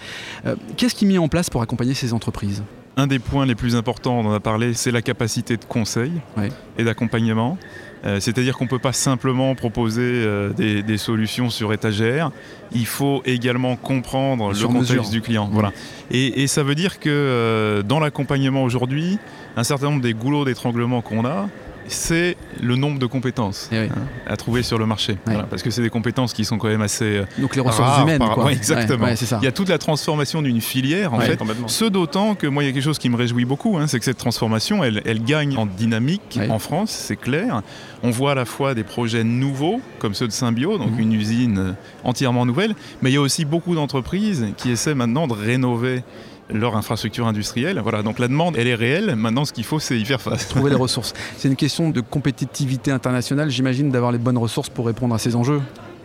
Euh, 0.46 0.56
qu'est-ce 0.76 0.94
qui 0.94 1.04
est 1.04 1.08
mis 1.08 1.18
en 1.18 1.28
place 1.28 1.50
pour 1.50 1.62
accompagner 1.62 1.94
ces 1.94 2.12
entreprises? 2.12 2.62
Un 2.96 3.06
des 3.06 3.18
points 3.18 3.46
les 3.46 3.54
plus 3.54 3.76
importants, 3.76 4.18
on 4.20 4.26
en 4.26 4.32
a 4.32 4.40
parlé, 4.40 4.74
c'est 4.74 4.90
la 4.90 5.02
capacité 5.02 5.56
de 5.56 5.64
conseil 5.64 6.12
et 6.78 6.84
d'accompagnement. 6.84 7.58
Euh, 8.04 8.20
c'est-à-dire 8.20 8.56
qu'on 8.56 8.64
ne 8.64 8.68
peut 8.68 8.78
pas 8.78 8.92
simplement 8.92 9.54
proposer 9.54 10.02
euh, 10.02 10.52
des, 10.52 10.98
solutions 10.98 11.48
sur 11.48 11.72
étagère. 11.72 12.30
Il 12.72 12.86
faut 12.86 13.22
également 13.24 13.76
comprendre 13.76 14.52
le 14.52 14.66
contexte 14.66 15.10
du 15.10 15.22
client. 15.22 15.48
Voilà. 15.50 15.72
Et, 16.10 16.46
ça 16.46 16.62
veut 16.62 16.74
dire 16.74 17.00
que 17.00 17.08
euh, 17.08 17.82
dans 17.82 18.00
l'accompagnement 18.00 18.62
aujourd'hui, 18.62 19.18
un 19.56 19.64
certain 19.64 19.86
nombre 19.86 20.02
des 20.02 20.12
goulots 20.12 20.44
d'étranglement 20.44 21.00
qu'on 21.00 21.24
a, 21.24 21.48
c'est 21.88 22.36
le 22.62 22.76
nombre 22.76 22.98
de 22.98 23.06
compétences 23.06 23.68
eh 23.72 23.76
hein, 23.76 23.88
à 24.26 24.36
trouver 24.36 24.62
sur 24.62 24.78
le 24.78 24.86
marché. 24.86 25.16
parce 25.50 25.62
que 25.62 25.70
c'est 25.70 25.82
des 25.82 25.90
compétences 25.90 26.32
qui 26.32 26.44
sont 26.44 26.58
quand 26.58 26.68
même 26.68 26.82
assez. 26.82 27.18
Euh, 27.18 27.24
Donc 27.38 27.56
les 27.56 27.62
ressources 27.62 28.00
humaines. 28.00 28.22
Quoi. 28.34 28.52
exactement. 28.52 29.06
Il 29.08 29.44
y 29.44 29.46
a 29.46 29.52
toute 29.52 29.68
la 29.68 29.78
transformation 29.78 30.42
d'une 30.42 30.60
filière, 30.60 31.14
en 31.14 31.20
fait. 31.20 31.38
Ce 31.66 31.84
d'autant 31.84 32.34
que 32.34 32.46
moi, 32.46 32.62
il 32.62 32.66
y 32.66 32.70
a 32.70 32.72
quelque 32.72 32.84
chose 32.84 32.98
qui 32.98 33.08
me 33.08 33.16
réjouit 33.16 33.44
beaucoup, 33.44 33.76
hein, 33.78 33.86
c'est 33.86 33.98
que 33.98 34.04
cette 34.04 34.18
transformation, 34.18 34.82
elle, 34.84 35.24
gagne 35.24 35.56
en 35.56 35.66
dynamique 35.66 36.38
en 36.48 36.58
France, 36.58 36.90
c'est 36.90 37.16
clair. 37.16 37.62
On 38.02 38.10
voit 38.10 38.32
à 38.32 38.34
la 38.34 38.44
fois 38.44 38.74
des 38.74 38.84
projets 38.84 39.24
nouveaux, 39.24 39.80
comme 39.98 40.14
ceux 40.14 40.26
de 40.26 40.32
Symbio, 40.32 40.76
donc 40.76 40.92
mhm. 40.92 41.00
une 41.00 41.12
usine 41.12 41.76
entièrement 42.02 42.44
nouvelle, 42.44 42.74
mais 43.00 43.10
il 43.10 43.14
y 43.14 43.16
a 43.16 43.20
aussi 43.20 43.44
beaucoup 43.44 43.74
d'entreprises 43.74 44.46
qui 44.56 44.70
essaient 44.70 44.94
maintenant 44.94 45.26
de 45.26 45.32
rénover 45.32 46.02
leur 46.50 46.76
infrastructure 46.76 47.26
industrielle. 47.26 47.80
Voilà, 47.82 48.02
donc 48.02 48.18
la 48.18 48.28
demande, 48.28 48.56
elle 48.56 48.66
est 48.66 48.74
réelle. 48.74 49.14
Maintenant, 49.16 49.44
ce 49.44 49.52
qu'il 49.52 49.64
faut, 49.64 49.78
c'est 49.78 49.98
y 49.98 50.04
faire 50.04 50.20
face. 50.20 50.48
Trouver 50.48 50.70
les 50.70 50.76
ressources. 50.84 51.14
C'est 51.36 51.48
une 51.48 51.56
question 51.56 51.90
de 51.90 52.00
compétitivité 52.00 52.90
internationale, 52.90 53.50
j'imagine, 53.50 53.90
d'avoir 53.90 54.12
les 54.12 54.18
bonnes 54.18 54.38
ressources 54.38 54.68
pour 54.68 54.86
répondre 54.86 55.14
à 55.14 55.18
ces 55.18 55.36
enjeux. 55.36 55.60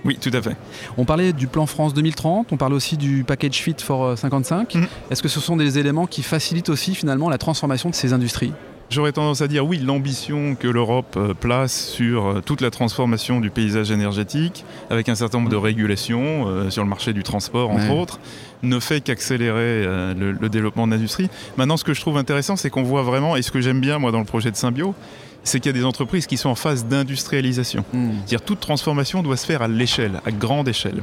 Oui, 0.05 0.17
tout 0.19 0.31
à 0.33 0.41
fait. 0.41 0.55
On 0.97 1.03
parlait 1.03 1.33
du 1.33 1.47
plan 1.47 1.65
France 1.65 1.93
2030, 1.93 2.53
on 2.53 2.57
parle 2.57 2.73
aussi 2.73 2.95
du 2.95 3.25
package 3.25 3.57
Fit 3.57 3.75
for 3.79 4.17
55. 4.17 4.75
Mm. 4.75 4.87
Est-ce 5.11 5.21
que 5.21 5.27
ce 5.27 5.41
sont 5.41 5.57
des 5.57 5.77
éléments 5.77 6.07
qui 6.07 6.23
facilitent 6.23 6.69
aussi 6.69 6.95
finalement 6.95 7.29
la 7.29 7.37
transformation 7.37 7.89
de 7.89 7.95
ces 7.95 8.13
industries? 8.13 8.53
J'aurais 8.89 9.11
tendance 9.11 9.41
à 9.41 9.47
dire 9.47 9.67
oui, 9.67 9.77
l'ambition 9.77 10.55
que 10.55 10.67
l'Europe 10.67 11.13
euh, 11.15 11.35
place 11.35 11.89
sur 11.91 12.25
euh, 12.25 12.41
toute 12.43 12.59
la 12.59 12.71
transformation 12.71 13.39
du 13.39 13.51
paysage 13.51 13.91
énergétique, 13.91 14.65
avec 14.89 15.09
un 15.09 15.15
certain 15.15 15.37
nombre 15.37 15.51
de 15.51 15.55
régulations 15.55 16.47
euh, 16.47 16.71
sur 16.71 16.81
le 16.81 16.89
marché 16.89 17.13
du 17.13 17.21
transport, 17.21 17.69
entre 17.69 17.91
autres, 17.91 18.19
ne 18.63 18.79
fait 18.79 19.01
qu'accélérer 19.01 19.85
le, 20.15 20.49
développement 20.49 20.87
de 20.87 20.93
l'industrie. 20.93 21.29
Maintenant, 21.55 21.77
ce 21.77 21.83
que 21.83 21.93
je 21.93 22.01
trouve 22.01 22.17
intéressant, 22.17 22.55
c'est 22.55 22.71
qu'on 22.71 22.81
voit 22.81 23.03
vraiment, 23.03 23.35
et 23.35 23.43
ce 23.43 23.51
que 23.51 23.61
j'aime 23.61 23.79
bien 23.79 23.99
moi 23.99 24.11
dans 24.11 24.19
le 24.19 24.25
projet 24.25 24.49
de 24.49 24.55
Symbio, 24.55 24.95
c'est 25.43 25.59
qu'il 25.59 25.71
y 25.71 25.75
a 25.75 25.79
des 25.79 25.85
entreprises 25.85 26.25
qui 26.25 26.35
sont 26.35 26.49
en 26.49 26.55
phase 26.55 26.85
d'industrialisation. 26.85 27.85
Hmm. 27.93 28.09
C'est-à-dire 28.17 28.41
toute 28.41 28.59
transformation 28.59 29.21
doit 29.21 29.37
se 29.37 29.45
faire 29.45 29.61
à 29.61 29.67
l'échelle, 29.67 30.19
à 30.25 30.31
grande 30.31 30.67
échelle 30.67 31.01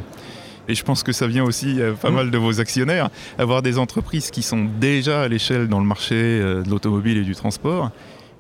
et 0.69 0.75
je 0.75 0.83
pense 0.83 1.03
que 1.03 1.13
ça 1.13 1.27
vient 1.27 1.45
aussi 1.45 1.81
euh, 1.81 1.93
pas 1.93 2.11
mmh. 2.11 2.15
mal 2.15 2.31
de 2.31 2.39
vos 2.39 2.61
actionnaires, 2.61 3.11
avoir 3.39 3.63
des 3.63 3.79
entreprises 3.79 4.31
qui 4.31 4.43
sont 4.43 4.67
déjà 4.81 5.23
à 5.23 5.29
l'échelle 5.29 5.69
dans 5.69 5.81
le 5.81 5.87
marché 5.87 6.15
euh, 6.15 6.63
de 6.63 6.71
l'automobile 6.71 7.19
et 7.19 7.23
du 7.23 7.35
transport, 7.35 7.91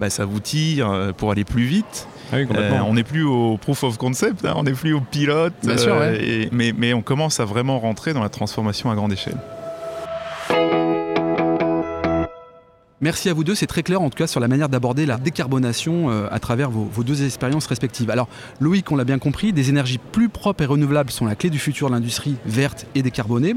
bah, 0.00 0.10
ça 0.10 0.24
vous 0.24 0.40
tire 0.40 0.90
euh, 0.90 1.12
pour 1.12 1.30
aller 1.30 1.44
plus 1.44 1.64
vite. 1.64 2.08
Ah 2.32 2.38
on 2.88 2.94
n'est 2.94 3.04
plus 3.04 3.22
au 3.22 3.56
proof 3.56 3.84
of 3.84 3.98
concept, 3.98 4.44
hein, 4.44 4.54
on 4.56 4.64
n'est 4.64 4.72
plus 4.72 4.92
au 4.92 5.00
pilote, 5.00 5.54
mais, 6.50 6.74
mais 6.76 6.92
on 6.92 7.00
commence 7.00 7.38
à 7.38 7.44
vraiment 7.44 7.78
rentrer 7.78 8.14
dans 8.14 8.22
la 8.22 8.28
transformation 8.28 8.90
à 8.90 8.96
grande 8.96 9.12
échelle. 9.12 9.38
Merci 13.02 13.28
à 13.28 13.34
vous 13.34 13.44
deux, 13.44 13.54
c'est 13.54 13.66
très 13.66 13.82
clair 13.82 14.00
en 14.00 14.08
tout 14.08 14.16
cas 14.16 14.26
sur 14.26 14.40
la 14.40 14.48
manière 14.48 14.70
d'aborder 14.70 15.04
la 15.04 15.18
décarbonation 15.18 16.10
euh, 16.10 16.28
à 16.30 16.38
travers 16.38 16.70
vos, 16.70 17.02
deux 17.02 17.26
expériences 17.26 17.66
respectives. 17.66 18.08
Alors 18.08 18.26
Loïc, 18.58 18.90
on 18.90 18.96
l'a 18.96 19.04
bien 19.04 19.18
compris, 19.18 19.52
des 19.52 19.68
énergies 19.68 19.98
plus 19.98 20.30
propres 20.30 20.62
et 20.62 20.66
renouvelables 20.66 21.10
sont 21.10 21.26
la 21.26 21.34
clé 21.34 21.50
du 21.50 21.58
futur 21.58 21.88
de 21.88 21.92
l'industrie 21.92 22.36
verte 22.46 22.86
et 22.94 23.02
décarbonée. 23.02 23.54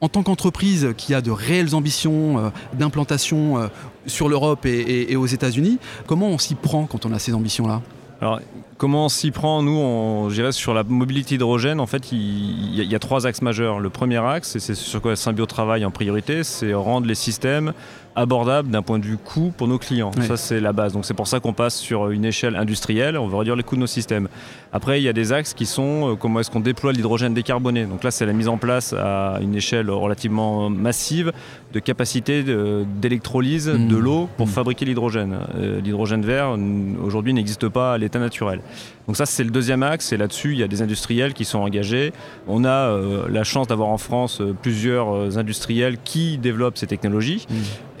En 0.00 0.08
tant 0.08 0.24
qu'entreprise 0.24 0.88
qui 0.96 1.14
a 1.14 1.20
de 1.20 1.30
réelles 1.30 1.76
ambitions 1.76 2.38
euh, 2.38 2.50
d'implantation 2.72 3.58
euh, 3.58 3.68
sur 4.06 4.28
l'Europe 4.28 4.66
et, 4.66 5.14
aux 5.14 5.26
États-Unis, 5.26 5.78
comment 6.08 6.26
on 6.26 6.38
s'y 6.38 6.56
prend 6.56 6.86
quand 6.86 7.06
on 7.06 7.12
a 7.12 7.20
ces 7.20 7.32
ambitions-là? 7.32 7.80
Alors, 8.20 8.40
comment 8.76 9.06
on 9.06 9.08
s'y 9.08 9.30
prend? 9.30 9.62
Nous, 9.62 9.76
on, 9.76 10.30
je 10.30 10.34
dirais 10.34 10.52
sur 10.52 10.74
la 10.74 10.82
mobilité 10.82 11.36
hydrogène, 11.36 11.80
en 11.80 11.86
fait, 11.86 12.10
il, 12.12 12.82
y 12.82 12.94
a, 12.94 12.98
trois 12.98 13.26
axes 13.26 13.42
majeurs. 13.42 13.80
Le 13.80 13.90
premier 13.90 14.18
axe, 14.18 14.56
et 14.56 14.60
c'est 14.60 14.74
sur 14.74 15.00
quoi 15.00 15.16
Symbio 15.16 15.46
travaille 15.46 15.84
en 15.84 15.90
priorité, 15.90 16.42
c'est 16.42 16.74
rendre 16.74 17.06
les 17.06 17.14
systèmes 17.14 17.72
abordable 18.16 18.70
d'un 18.70 18.82
point 18.82 18.98
de 18.98 19.04
vue 19.04 19.16
coût 19.16 19.52
pour 19.56 19.68
nos 19.68 19.78
clients. 19.78 20.12
Ça, 20.22 20.36
c'est 20.36 20.60
la 20.60 20.72
base. 20.72 20.92
Donc, 20.92 21.04
c'est 21.04 21.14
pour 21.14 21.26
ça 21.26 21.40
qu'on 21.40 21.52
passe 21.52 21.76
sur 21.76 22.10
une 22.10 22.24
échelle 22.24 22.56
industrielle. 22.56 23.18
On 23.18 23.26
veut 23.26 23.36
réduire 23.36 23.56
les 23.56 23.62
coûts 23.62 23.76
de 23.76 23.80
nos 23.80 23.86
systèmes. 23.86 24.28
Après, 24.72 25.00
il 25.00 25.04
y 25.04 25.08
a 25.08 25.12
des 25.12 25.32
axes 25.32 25.54
qui 25.54 25.66
sont 25.66 26.10
euh, 26.10 26.14
comment 26.16 26.40
est-ce 26.40 26.50
qu'on 26.50 26.58
déploie 26.58 26.92
l'hydrogène 26.92 27.32
décarboné. 27.32 27.86
Donc 27.86 28.02
là, 28.02 28.10
c'est 28.10 28.26
la 28.26 28.32
mise 28.32 28.48
en 28.48 28.56
place 28.56 28.92
à 28.92 29.38
une 29.40 29.54
échelle 29.54 29.88
relativement 29.88 30.68
massive 30.68 31.32
de 31.72 31.78
capacité 31.78 32.42
d'électrolyse 32.42 33.66
de, 33.66 33.76
mmh. 33.76 33.98
l'eau 33.98 34.28
pour 34.36 34.46
mmh. 34.46 34.50
fabriquer 34.50 34.84
l'hydrogène. 34.84 35.38
Euh, 35.56 35.80
l'hydrogène 35.80 36.22
vert, 36.22 36.56
aujourd'hui, 37.04 37.32
n'existe 37.34 37.68
pas 37.68 37.94
à 37.94 37.98
l'état 37.98 38.18
naturel. 38.18 38.60
Donc 39.06 39.16
ça, 39.16 39.26
c'est 39.26 39.44
le 39.44 39.50
deuxième 39.50 39.82
axe. 39.82 40.12
Et 40.12 40.16
là-dessus, 40.16 40.52
il 40.52 40.58
y 40.58 40.62
a 40.62 40.68
des 40.68 40.82
industriels 40.82 41.34
qui 41.34 41.44
sont 41.44 41.58
engagés. 41.58 42.12
On 42.48 42.64
a 42.64 42.68
euh, 42.68 43.28
la 43.28 43.44
chance 43.44 43.68
d'avoir 43.68 43.88
en 43.90 43.98
France 43.98 44.42
plusieurs 44.62 45.38
industriels 45.38 45.98
qui 46.02 46.38
développent 46.38 46.78
ces 46.78 46.86
technologies. 46.88 47.46
Mmh. 47.48 47.54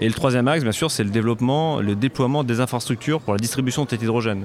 Et 0.04 0.06
le 0.06 0.12
troisième 0.12 0.46
axe, 0.48 0.62
bien 0.62 0.72
sûr, 0.72 0.90
c'est 0.90 1.02
le 1.02 1.08
développement, 1.08 1.80
le 1.80 1.96
déploiement 1.96 2.44
des 2.44 2.60
infrastructures 2.60 3.22
pour 3.22 3.32
la 3.32 3.38
distribution 3.38 3.86
de 3.86 3.88
cet 3.88 4.02
hydrogène 4.02 4.44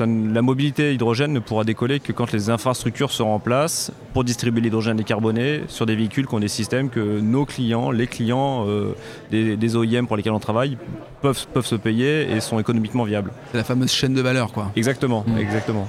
la 0.00 0.42
mobilité 0.42 0.94
hydrogène 0.94 1.32
ne 1.32 1.40
pourra 1.40 1.64
décoller 1.64 2.00
que 2.00 2.12
quand 2.12 2.32
les 2.32 2.50
infrastructures 2.50 3.10
seront 3.10 3.34
en 3.34 3.38
place 3.38 3.92
pour 4.12 4.24
distribuer 4.24 4.62
l'hydrogène 4.62 4.96
décarboné 4.96 5.62
sur 5.68 5.86
des 5.86 5.94
véhicules 5.94 6.26
qui 6.26 6.34
ont 6.34 6.40
des 6.40 6.48
systèmes 6.48 6.88
que 6.88 7.20
nos 7.20 7.44
clients, 7.44 7.90
les 7.90 8.06
clients 8.06 8.66
euh, 8.66 8.94
des, 9.30 9.76
OIM 9.76 10.06
pour 10.06 10.16
lesquels 10.16 10.32
on 10.32 10.40
travaille, 10.40 10.78
peuvent, 11.20 11.46
peuvent 11.52 11.66
se 11.66 11.74
payer 11.74 12.30
et 12.30 12.40
sont 12.40 12.58
économiquement 12.58 13.04
viables. 13.04 13.30
C'est 13.52 13.58
la 13.58 13.64
fameuse 13.64 13.92
chaîne 13.92 14.14
de 14.14 14.22
valeur, 14.22 14.52
quoi. 14.52 14.70
Exactement, 14.76 15.24
mmh. 15.26 15.38
exactement. 15.38 15.88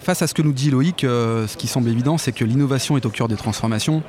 Face 0.00 0.22
à 0.22 0.26
ce 0.26 0.34
que 0.34 0.42
nous 0.42 0.52
dit 0.52 0.70
Loïc, 0.70 1.04
euh, 1.04 1.46
ce 1.46 1.56
qui 1.56 1.66
semble 1.66 1.88
évident, 1.88 2.18
c'est 2.18 2.32
que 2.32 2.44
l'innovation 2.44 2.96
est 2.96 3.06
au 3.06 3.10
cœur 3.10 3.28
des 3.28 3.36
transformations. 3.36 4.02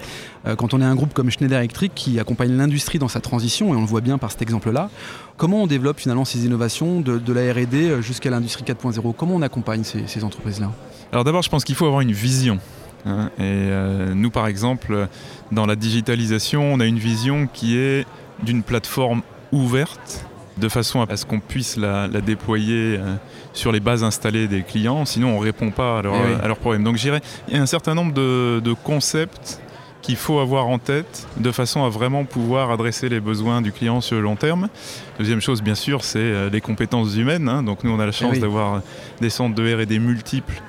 Euh, 0.46 0.56
quand 0.56 0.74
on 0.74 0.82
est 0.82 0.86
un 0.86 0.96
groupe 0.96 1.14
comme 1.14 1.30
Schneider 1.30 1.60
Electric 1.60 1.94
qui 1.96 2.20
accompagne 2.20 2.56
l'industrie 2.56 3.00
dans 3.00 3.08
sa 3.08 3.22
transition, 3.22 3.74
et 3.74 3.78
on 3.78 3.82
le 3.82 3.88
voit 3.88 4.02
bien 4.02 4.18
par 4.18 4.32
cet 4.32 4.42
exemple-là, 4.42 4.90
comment 5.38 5.64
on 5.64 5.68
développe 5.68 6.00
finalement 6.00 6.26
ces 6.26 6.46
innovations 6.46 7.02
de, 7.02 7.34
la 7.34 7.54
RD 7.54 8.02
jusqu'à 8.02 8.30
l'industrie 8.30 8.64
4.0 8.64 9.14
Comment 9.16 9.36
on 9.36 9.42
accompagne 9.42 9.84
ces, 9.84 10.24
entreprises-là? 10.24 10.72
Alors 11.12 11.24
d'abord, 11.24 11.42
je 11.42 11.50
pense 11.50 11.64
qu'il 11.64 11.76
faut 11.76 11.86
avoir 11.86 12.02
une 12.02 12.12
vision. 12.14 12.60
Hein. 13.06 13.30
et 13.38 13.44
euh, 13.44 14.14
nous, 14.16 14.32
par 14.32 14.48
exemple, 14.48 15.08
dans 15.52 15.68
la 15.68 15.76
digitalisation, 15.76 16.74
on 16.74 16.80
a 16.80 16.86
une 16.86 16.98
vision 16.98 17.48
qui 17.52 17.78
est 17.78 18.06
d'une 18.42 18.64
plateforme 18.64 19.22
ouverte, 19.52 20.26
de 20.58 20.70
façon 20.70 21.02
à 21.02 21.18
ce 21.18 21.26
qu'on 21.26 21.40
puisse 21.40 21.78
la, 21.78 22.08
déployer 22.08 22.98
euh, 22.98 23.16
sur 23.54 23.72
les 23.72 23.80
bases 23.80 24.04
installées 24.04 24.48
des 24.48 24.64
clients, 24.64 25.06
sinon 25.06 25.30
on 25.30 25.40
ne 25.40 25.46
répond 25.46 25.72
pas 25.72 26.00
à, 26.00 26.02
eh 26.44 26.48
leurs 26.48 26.58
problèmes. 26.58 26.84
Donc 26.84 26.98
j'irais, 26.98 27.22
il 27.48 27.56
y 27.56 27.58
a 27.58 27.62
un 27.62 27.66
certain 27.66 27.94
nombre 27.94 28.14
de, 28.14 28.62
de 28.64 28.74
concepts 28.74 29.60
qu'il 30.06 30.16
faut 30.16 30.38
avoir 30.38 30.68
en 30.68 30.78
tête 30.78 31.28
de 31.38 31.52
façon 31.52 31.84
à 31.84 31.90
vraiment 31.90 32.26
pouvoir 32.26 32.70
adresser 32.70 33.10
les 33.10 33.20
besoins 33.20 33.64
du 33.64 33.72
client 33.72 34.02
sur 34.02 34.18
le 34.18 34.22
long 34.22 34.36
terme. 34.36 34.70
Deuxième 35.18 35.42
chose, 35.42 35.64
bien 35.64 35.74
sûr, 35.74 36.04
c'est 36.04 36.20
euh, 36.20 36.50
les 36.52 36.62
compétences 36.62 37.16
humaines. 37.16 37.50
Hein. 37.50 37.64
Donc 37.64 37.84
nous, 37.84 37.90
on 37.90 38.00
a 38.00 38.06
la 38.06 38.12
chance 38.12 38.34
eh 38.36 38.40
d'avoir 38.40 38.84
des 39.20 39.32
centres 39.32 39.56
de 39.56 39.82
R&D 39.82 39.98
multiples 39.98 40.62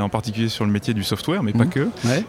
en 0.00 0.08
particulier 0.08 0.48
sur 0.48 0.64
le 0.64 0.70
métier 0.70 0.94
du 0.94 1.04
software, 1.04 1.42
mais 1.42 1.52
pas 1.52 1.64
mmh. 1.64 1.70
que. 1.70 1.88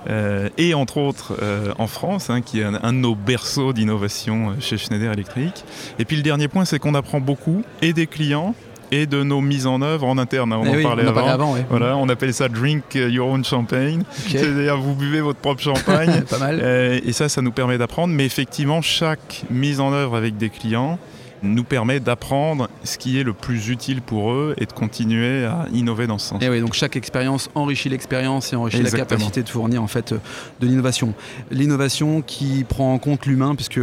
Euh, 0.10 0.50
et 0.58 0.74
entre 0.74 0.98
autres 0.98 1.34
en 1.78 1.88
France, 1.88 2.30
hein, 2.30 2.42
qui 2.42 2.60
est 2.60 2.64
un, 2.64 2.94
de 2.94 2.98
nos 2.98 3.16
berceaux 3.16 3.74
d'innovation 3.74 4.56
chez 4.60 4.78
Schneider 4.78 5.12
Electric. 5.12 5.64
Et 6.00 6.06
puis 6.06 6.16
le 6.16 6.24
dernier 6.24 6.48
point, 6.48 6.66
c'est 6.66 6.80
qu'on 6.80 6.96
apprend 6.96 7.20
beaucoup 7.20 7.64
et 7.82 7.94
des 7.94 8.08
clients 8.08 8.56
et 8.94 9.08
de 9.08 9.24
nos 9.24 9.42
mises 9.42 9.66
en 9.66 9.82
œuvre 9.82 10.06
en 10.06 10.18
interne. 10.20 10.54
On 10.54 10.64
eh 10.66 10.86
en 10.86 10.90
parlait 10.90 11.08
avant. 11.08 11.56
voilà, 11.70 11.98
on 11.98 12.08
appelle 12.10 12.34
ça 12.34 12.48
drink 12.48 12.94
your 12.94 13.28
own 13.28 13.44
champagne. 13.44 14.04
C'est-à-dire 14.28 14.78
vous 14.78 14.94
buvez 14.94 15.22
votre 15.22 15.40
propre 15.40 15.62
champagne. 15.62 16.22
Pas 16.30 16.38
mal. 16.38 16.60
Euh, 16.62 17.00
et 17.04 17.12
ça, 17.12 17.28
ça 17.28 17.42
nous 17.42 17.52
permet 17.52 17.80
d'apprendre. 17.80 18.14
Mais 18.14 18.26
effectivement, 18.26 18.82
chaque 18.82 19.46
mise 19.50 19.80
en 19.80 19.94
œuvre 19.94 20.16
avec 20.16 20.38
des 20.38 20.50
clients 20.50 21.00
nous 21.44 21.64
permet 21.64 22.00
d'apprendre 22.00 22.70
ce 22.84 22.98
qui 22.98 23.20
est 23.20 23.24
le 23.24 23.34
plus 23.34 23.70
utile 23.70 24.02
pour 24.02 24.32
eux 24.32 24.56
et 24.58 24.66
de 24.66 24.72
continuer 24.72 25.46
à 25.46 25.66
innover 25.74 26.08
dans 26.08 26.18
ce 26.18 26.30
sens. 26.30 26.42
Et 26.42 26.50
oui, 26.50 26.62
donc 26.62 26.74
chaque 26.74 26.96
expérience 26.96 27.50
enrichit 27.54 27.90
l'expérience 27.90 28.54
et 28.54 28.56
enrichit 28.56 28.82
la 28.82 28.92
capacité 28.92 29.44
de 29.44 29.50
fournir 29.50 29.84
en 29.84 29.88
fait 29.88 30.14
de 30.14 30.68
l'innovation. 30.68 31.14
L'innovation 31.52 32.22
qui 32.22 32.64
prend 32.64 32.94
en 32.94 32.98
compte 32.98 33.26
l'humain, 33.26 33.56
puisque 33.56 33.82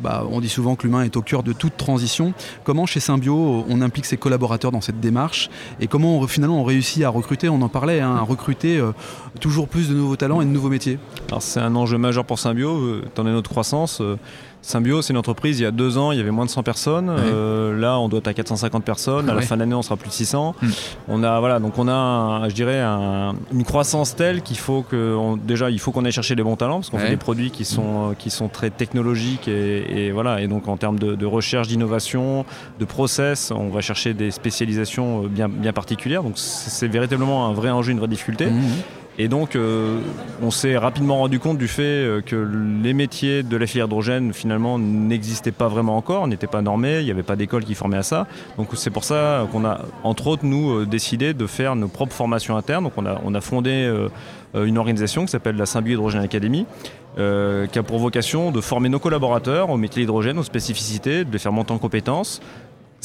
bah, 0.00 0.26
on 0.30 0.40
dit 0.40 0.48
souvent 0.48 0.76
que 0.76 0.84
l'humain 0.84 1.02
est 1.02 1.16
au 1.16 1.22
cœur 1.22 1.42
de 1.42 1.52
toute 1.52 1.76
transition. 1.76 2.32
Comment 2.64 2.86
chez 2.86 3.00
Symbio 3.00 3.64
on 3.68 3.80
implique 3.80 4.06
ses 4.06 4.16
collaborateurs 4.16 4.72
dans 4.72 4.80
cette 4.80 5.00
démarche 5.00 5.50
et 5.80 5.86
comment 5.86 6.26
finalement 6.26 6.60
on 6.60 6.64
réussit 6.64 7.02
à 7.02 7.08
recruter, 7.08 7.48
on 7.48 7.60
en 7.62 7.68
parlait, 7.68 8.00
hein, 8.00 8.16
à 8.16 8.22
recruter 8.22 8.78
euh, 8.78 8.92
toujours 9.40 9.68
plus 9.68 9.88
de 9.88 9.94
nouveaux 9.94 10.16
talents 10.16 10.40
et 10.40 10.44
de 10.44 10.50
nouveaux 10.50 10.68
métiers? 10.68 10.98
Alors 11.28 11.42
c'est 11.42 11.60
un 11.60 11.74
enjeu 11.74 11.98
majeur 11.98 12.24
pour 12.24 12.38
Symbio, 12.38 12.76
euh, 12.76 13.02
étant 13.06 13.24
donné 13.24 13.34
notre 13.34 13.50
croissance. 13.50 14.00
Euh, 14.00 14.16
Symbio, 14.66 15.00
c'est 15.00 15.12
une 15.12 15.18
entreprise, 15.18 15.60
il 15.60 15.62
y 15.62 15.66
a 15.66 15.70
deux 15.70 15.96
ans, 15.96 16.10
il 16.10 16.18
y 16.18 16.20
avait 16.20 16.32
moins 16.32 16.44
de 16.44 16.50
100 16.50 16.64
personnes. 16.64 17.08
Euh, 17.08 17.78
là, 17.78 18.00
on 18.00 18.08
doit 18.08 18.18
être 18.18 18.26
à 18.26 18.34
450 18.34 18.82
personnes. 18.82 19.30
À 19.30 19.34
la 19.34 19.40
fin 19.40 19.54
de 19.54 19.60
l'année, 19.60 19.76
on 19.76 19.82
sera 19.82 19.96
plus 19.96 20.08
de 20.08 20.12
600. 20.12 20.56
Hmm. 20.60 20.68
On 21.06 21.22
a, 21.22 21.38
voilà, 21.38 21.60
donc 21.60 21.78
on 21.78 21.86
a, 21.86 22.48
je 22.48 22.54
dirais, 22.54 22.82
une 22.82 23.62
croissance 23.64 24.16
telle 24.16 24.42
qu'il 24.42 24.58
faut 24.58 24.82
que, 24.82 25.36
déjà, 25.38 25.70
il 25.70 25.78
faut 25.78 25.92
qu'on 25.92 26.04
aille 26.04 26.10
chercher 26.10 26.34
des 26.34 26.42
bons 26.42 26.56
talents 26.56 26.80
parce 26.80 26.90
qu'on 26.90 26.98
fait 26.98 27.10
des 27.10 27.16
produits 27.16 27.52
qui 27.52 27.64
sont, 27.64 28.16
qui 28.18 28.28
sont 28.30 28.48
très 28.48 28.70
technologiques 28.70 29.46
et, 29.46 30.10
voilà. 30.10 30.40
Et 30.40 30.48
donc, 30.48 30.66
en 30.66 30.76
termes 30.76 30.98
de, 30.98 31.26
recherche, 31.26 31.68
d'innovation, 31.68 32.44
de 32.80 32.84
process, 32.84 33.52
on 33.52 33.68
va 33.68 33.80
chercher 33.80 34.14
des 34.14 34.32
spécialisations 34.32 35.28
bien, 35.28 35.48
bien 35.48 35.72
particulières. 35.72 36.24
Donc, 36.24 36.38
c'est 36.38 36.88
véritablement 36.88 37.46
un 37.46 37.52
vrai 37.52 37.70
enjeu, 37.70 37.92
une 37.92 37.98
vraie 37.98 38.08
difficulté. 38.08 38.46
Hmm. 38.46 38.62
Et 39.18 39.28
donc, 39.28 39.56
euh, 39.56 39.98
on 40.42 40.50
s'est 40.50 40.76
rapidement 40.76 41.18
rendu 41.18 41.38
compte 41.38 41.56
du 41.56 41.68
fait 41.68 41.82
euh, 41.82 42.20
que 42.20 42.36
les 42.82 42.92
métiers 42.92 43.42
de 43.42 43.56
la 43.56 43.66
filière 43.66 43.86
hydrogène, 43.86 44.34
finalement, 44.34 44.78
n'existaient 44.78 45.52
pas 45.52 45.68
vraiment 45.68 45.96
encore, 45.96 46.28
n'étaient 46.28 46.46
pas 46.46 46.60
normés, 46.60 46.98
il 46.98 47.06
n'y 47.06 47.10
avait 47.10 47.22
pas 47.22 47.36
d'école 47.36 47.64
qui 47.64 47.74
formait 47.74 47.96
à 47.96 48.02
ça. 48.02 48.26
Donc, 48.58 48.68
c'est 48.74 48.90
pour 48.90 49.04
ça 49.04 49.48
qu'on 49.52 49.64
a, 49.64 49.80
entre 50.02 50.26
autres, 50.26 50.44
nous, 50.44 50.70
euh, 50.70 50.86
décidé 50.86 51.32
de 51.32 51.46
faire 51.46 51.76
nos 51.76 51.88
propres 51.88 52.14
formations 52.14 52.56
internes. 52.56 52.84
Donc, 52.84 52.92
on 52.98 53.06
a, 53.06 53.18
on 53.24 53.34
a 53.34 53.40
fondé 53.40 53.90
une 54.54 54.78
organisation 54.78 55.24
qui 55.24 55.30
s'appelle 55.30 55.56
la 55.56 55.66
Symbio 55.66 55.94
Hydrogène 55.94 56.22
Academy, 56.22 56.66
qui 57.16 57.78
a 57.78 57.82
pour 57.82 57.98
vocation 57.98 58.50
de 58.50 58.60
former 58.60 58.88
nos 58.88 58.98
collaborateurs 58.98 59.70
au 59.70 59.76
métier 59.76 60.02
d'hydrogène, 60.02 60.38
aux 60.38 60.42
spécificités, 60.42 61.24
de 61.24 61.32
les 61.32 61.38
faire 61.38 61.52
monter 61.52 61.72
en 61.72 61.78
compétences, 61.78 62.40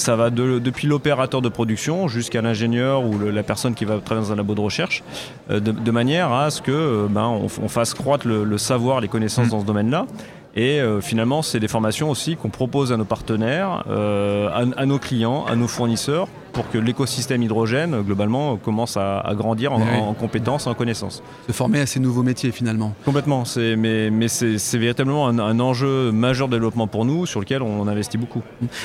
ça 0.01 0.15
va 0.15 0.29
depuis 0.29 0.87
l'opérateur 0.87 1.41
de 1.41 1.49
production 1.49 2.07
jusqu'à 2.07 2.41
l'ingénieur 2.41 3.05
ou 3.05 3.19
la 3.19 3.43
personne 3.43 3.73
qui 3.73 3.85
va 3.85 3.99
travailler 3.99 4.27
dans 4.27 4.33
un 4.33 4.35
labo 4.35 4.55
de 4.55 4.61
recherche, 4.61 5.03
euh, 5.49 5.59
de, 5.59 5.91
manière 5.91 6.33
à 6.33 6.49
ce 6.49 6.61
que 6.61 6.71
euh, 6.71 7.07
ben, 7.09 7.25
on, 7.25 7.67
fasse 7.67 7.93
croître 7.93 8.27
le, 8.27 8.57
savoir, 8.57 8.99
les 8.99 9.07
connaissances 9.07 9.47
mm. 9.47 9.51
dans 9.51 9.61
ce 9.61 9.65
domaine-là. 9.65 10.07
Et 10.55 10.81
euh, 10.81 10.99
finalement, 10.99 11.41
c'est 11.41 11.59
des 11.59 11.67
formations 11.67 12.09
aussi 12.09 12.35
qu'on 12.35 12.49
propose 12.49 12.91
à 12.91 12.97
nos 12.97 13.05
partenaires, 13.05 13.85
à, 13.87 14.85
nos 14.85 14.99
clients, 14.99 15.45
à 15.45 15.55
nos 15.55 15.67
fournisseurs, 15.67 16.27
pour 16.53 16.69
que 16.69 16.77
l'écosystème 16.77 17.43
hydrogène, 17.43 18.01
globalement, 18.01 18.57
commence 18.57 18.97
à, 18.97 19.23
grandir 19.33 19.73
en, 19.73 20.13
compétences, 20.13 20.67
en 20.67 20.73
connaissances. 20.73 21.23
Se 21.47 21.53
former 21.53 21.81
à 21.81 21.85
ces 21.85 21.99
nouveaux 21.99 22.23
métiers 22.23 22.51
finalement. 22.51 22.93
Complètement, 23.05 23.43
mais, 23.57 24.09
mais 24.09 24.27
c'est 24.27 24.77
véritablement 24.77 25.27
un, 25.27 25.59
enjeu 25.59 26.11
majeur 26.11 26.47
de 26.47 26.53
développement 26.53 26.87
pour 26.87 27.05
nous 27.05 27.25
sur 27.25 27.39
lequel 27.39 27.61
on 27.61 27.87
investit 27.87 28.17
beaucoup. 28.17 28.41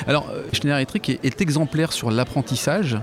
Alors, 0.07 0.27
euh, 0.31 0.43
Schneider 0.53 0.77
Electric 0.77 1.09
est, 1.09 1.25
est 1.25 1.41
exemplaire 1.41 1.91
sur 1.91 2.11
l'apprentissage. 2.11 2.97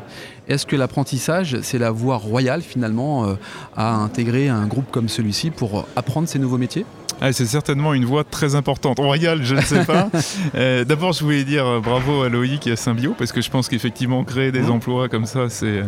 Est-ce 0.49 0.67
que 0.67 0.77
l'apprentissage, 0.77 1.59
c'est 1.63 1.79
la 1.79 1.91
voie 1.91 2.17
royale 2.17 2.63
finalement 2.63 3.27
euh, 3.27 3.35
à 3.77 3.95
intégrer 3.95 4.49
un 4.49 4.67
groupe 4.67 4.91
comme 4.91 5.09
celui-ci 5.09 5.51
pour 5.51 5.87
apprendre 5.97 6.29
ces 6.29 6.39
nouveaux 6.39 6.59
métiers? 6.59 6.85
Ah, 7.21 7.33
c'est 7.33 7.47
certainement 7.47 7.95
une 7.95 8.05
voie 8.05 8.25
très 8.25 8.55
importante. 8.55 8.99
Royale, 8.99 9.45
je 9.45 9.55
ne 9.55 9.61
sais 9.61 9.85
pas. 9.85 10.11
Euh, 10.57 10.85
d'abord, 10.85 11.13
je 11.13 11.25
voulais 11.25 11.45
dire 11.45 11.81
bravo 11.81 12.23
à 12.23 12.29
Loïc 12.29 12.67
et 12.67 12.73
à 12.73 12.77
Symbio, 12.77 13.15
parce 13.17 13.33
que 13.33 13.41
je 13.41 13.51
pense 13.51 13.69
qu'effectivement, 13.69 14.25
créer 14.25 14.53
des 14.55 14.69
mmh. 14.69 14.71
emplois 14.71 15.09
comme 15.11 15.27
ça, 15.27 15.49
c'est, 15.51 15.85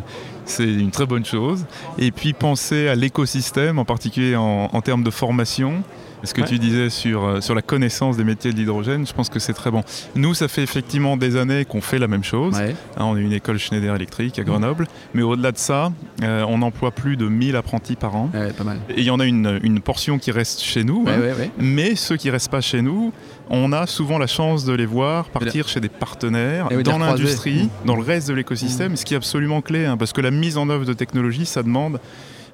une 0.59 0.91
très 0.91 1.07
bonne 1.07 1.25
chose. 1.25 1.65
Et 1.99 2.11
puis, 2.11 2.35
penser 2.35 2.89
à 2.89 2.95
l'écosystème, 2.95 3.79
en 3.79 3.87
particulier 3.87 4.37
en 4.37 4.81
termes 4.83 5.03
de 5.03 5.11
formation 5.11 5.83
ce 6.25 6.35
que 6.35 6.43
tu 6.43 6.59
disais 6.59 6.91
sur, 6.91 7.25
euh, 7.25 7.41
sur 7.41 7.55
la 7.55 7.63
connaissance 7.63 8.17
des 8.17 8.25
métiers 8.25 8.53
de 8.53 8.57
l'hydrogène, 8.57 9.07
je 9.07 9.13
pense 9.13 9.29
que 9.29 9.39
c'est 9.39 9.53
très 9.53 9.71
bon. 9.71 9.83
Nous, 10.15 10.35
ça 10.35 10.49
fait 10.49 10.63
effectivement 10.63 11.17
des 11.17 11.37
années 11.37 11.65
qu'on 11.65 11.81
fait 11.81 11.99
la 11.99 12.09
même 12.09 12.25
chose. 12.25 12.57
Hein, 12.57 12.75
on 12.97 13.17
est 13.17 13.21
une 13.21 13.33
école 13.33 13.59
Schneider 13.59 13.95
Electric 13.95 14.39
à 14.39 14.43
Grenoble, 14.43 14.87
mais 15.15 15.23
au-delà 15.23 15.53
de 15.53 15.59
ça, 15.59 15.93
euh, 16.23 16.45
on 16.49 16.63
emploie 16.63 16.91
plus 16.91 17.17
de 17.17 17.29
1000 17.29 17.57
apprentis 17.57 17.97
par 17.97 18.17
an. 18.17 18.31
pas 18.57 18.65
mal. 18.65 18.79
Et 18.91 19.01
il 19.01 19.05
y 19.05 19.11
en 19.11 19.21
a 19.21 19.25
une, 19.25 19.61
une, 19.63 19.81
portion 19.81 20.19
qui 20.19 20.31
reste 20.31 20.63
chez 20.63 20.85
nous, 20.85 21.05
hein. 21.07 21.47
mais 21.59 21.95
ceux 21.95 22.17
qui 22.17 22.31
restent 22.31 22.51
pas 22.51 22.61
chez 22.61 22.83
nous, 22.83 23.13
on 23.51 23.73
a 23.73 23.87
souvent 23.87 24.19
la 24.19 24.27
chance 24.27 24.65
de 24.65 24.73
les 24.73 24.87
voir 24.87 25.27
partir 25.27 25.69
chez 25.69 25.81
des 25.81 25.89
partenaires 25.89 26.69
dans 26.85 26.99
l'industrie, 26.99 27.65
mmh. 27.65 27.87
dans 27.87 27.97
le 27.97 28.03
reste 28.03 28.29
de 28.29 28.35
l'écosystème, 28.35 28.93
mmh. 28.93 28.97
ce 28.97 29.05
qui 29.05 29.15
est 29.15 29.17
absolument 29.17 29.61
clé, 29.61 29.85
hein, 29.85 29.97
parce 29.97 30.13
que 30.13 30.21
la 30.21 30.31
mise 30.31 30.57
en 30.57 30.69
œuvre 30.69 30.85
de 30.85 30.93
technologies, 30.93 31.47
ça 31.47 31.63
demande 31.63 32.01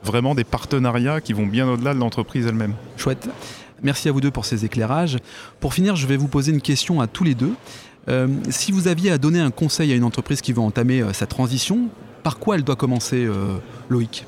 vraiment 0.05 0.35
des 0.35 0.45
partenariats 0.45 1.21
qui 1.21 1.33
vont 1.33 1.47
bien 1.47 1.69
au-delà 1.69 1.95
de 1.95 1.99
l'entreprise 1.99 2.47
elle-même. 2.47 2.75
Chouette. 2.97 3.29
Merci 3.83 4.09
à 4.09 4.13
vous 4.13 4.21
deux 4.21 4.31
pour 4.31 4.45
ces 4.45 4.65
éclairages. 4.65 5.19
Pour 5.59 5.75
finir, 5.75 5.97
je 5.97 6.07
vais 6.07 6.17
vous 6.17 6.29
poser 6.29 6.53
une 6.53 6.61
question 6.61 7.01
à 7.01 7.07
tous 7.07 7.25
les 7.25 7.35
deux. 7.35 7.53
Euh, 8.09 8.29
si 8.49 8.73
vous 8.73 8.89
aviez 8.89 9.11
à 9.11 9.19
donner 9.19 9.41
un 9.41 9.51
conseil 9.51 9.93
à 9.93 9.97
une 9.97 10.05
entreprise 10.05 10.41
qui 10.41 10.53
veut 10.53 10.61
entamer 10.61 11.03
euh, 11.03 11.13
sa 11.13 11.27
transition, 11.27 11.89
par 12.23 12.39
quoi 12.39 12.57
elle 12.57 12.65
doit 12.65 12.77
commencer, 12.77 13.25
euh, 13.25 13.57
Loïc? 13.89 14.25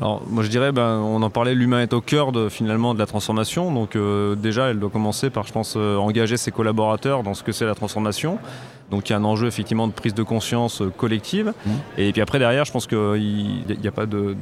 Alors 0.00 0.22
moi 0.28 0.42
je 0.42 0.48
dirais, 0.48 0.72
ben, 0.72 0.98
on 0.98 1.22
en 1.22 1.30
parlait, 1.30 1.54
l'humain 1.54 1.80
est 1.80 1.92
au 1.92 2.00
cœur 2.00 2.32
de, 2.32 2.48
finalement 2.48 2.94
de 2.94 2.98
la 2.98 3.06
transformation. 3.06 3.72
Donc 3.72 3.96
déjà, 4.36 4.70
elle 4.70 4.80
doit 4.80 4.90
commencer 4.90 5.30
par, 5.30 5.46
je 5.46 5.52
pense, 5.52 5.76
engager 5.76 6.36
ses 6.36 6.50
collaborateurs 6.50 7.22
dans 7.22 7.34
ce 7.34 7.44
que 7.44 7.52
c'est 7.52 7.64
la 7.64 7.76
transformation. 7.76 8.40
Donc 8.94 9.08
il 9.08 9.12
y 9.12 9.16
a 9.16 9.18
un 9.18 9.24
enjeu 9.24 9.48
effectivement 9.48 9.88
de 9.88 9.92
prise 9.92 10.14
de 10.14 10.22
conscience 10.22 10.80
euh, 10.80 10.88
collective. 10.88 11.52
Mmh. 11.66 11.70
Et 11.98 12.12
puis 12.12 12.22
après 12.22 12.38
derrière, 12.38 12.64
je 12.64 12.70
pense 12.70 12.86
qu'il 12.86 13.64
n'y 13.68 13.88
a 13.88 13.90
pas 13.90 14.06
de, 14.06 14.36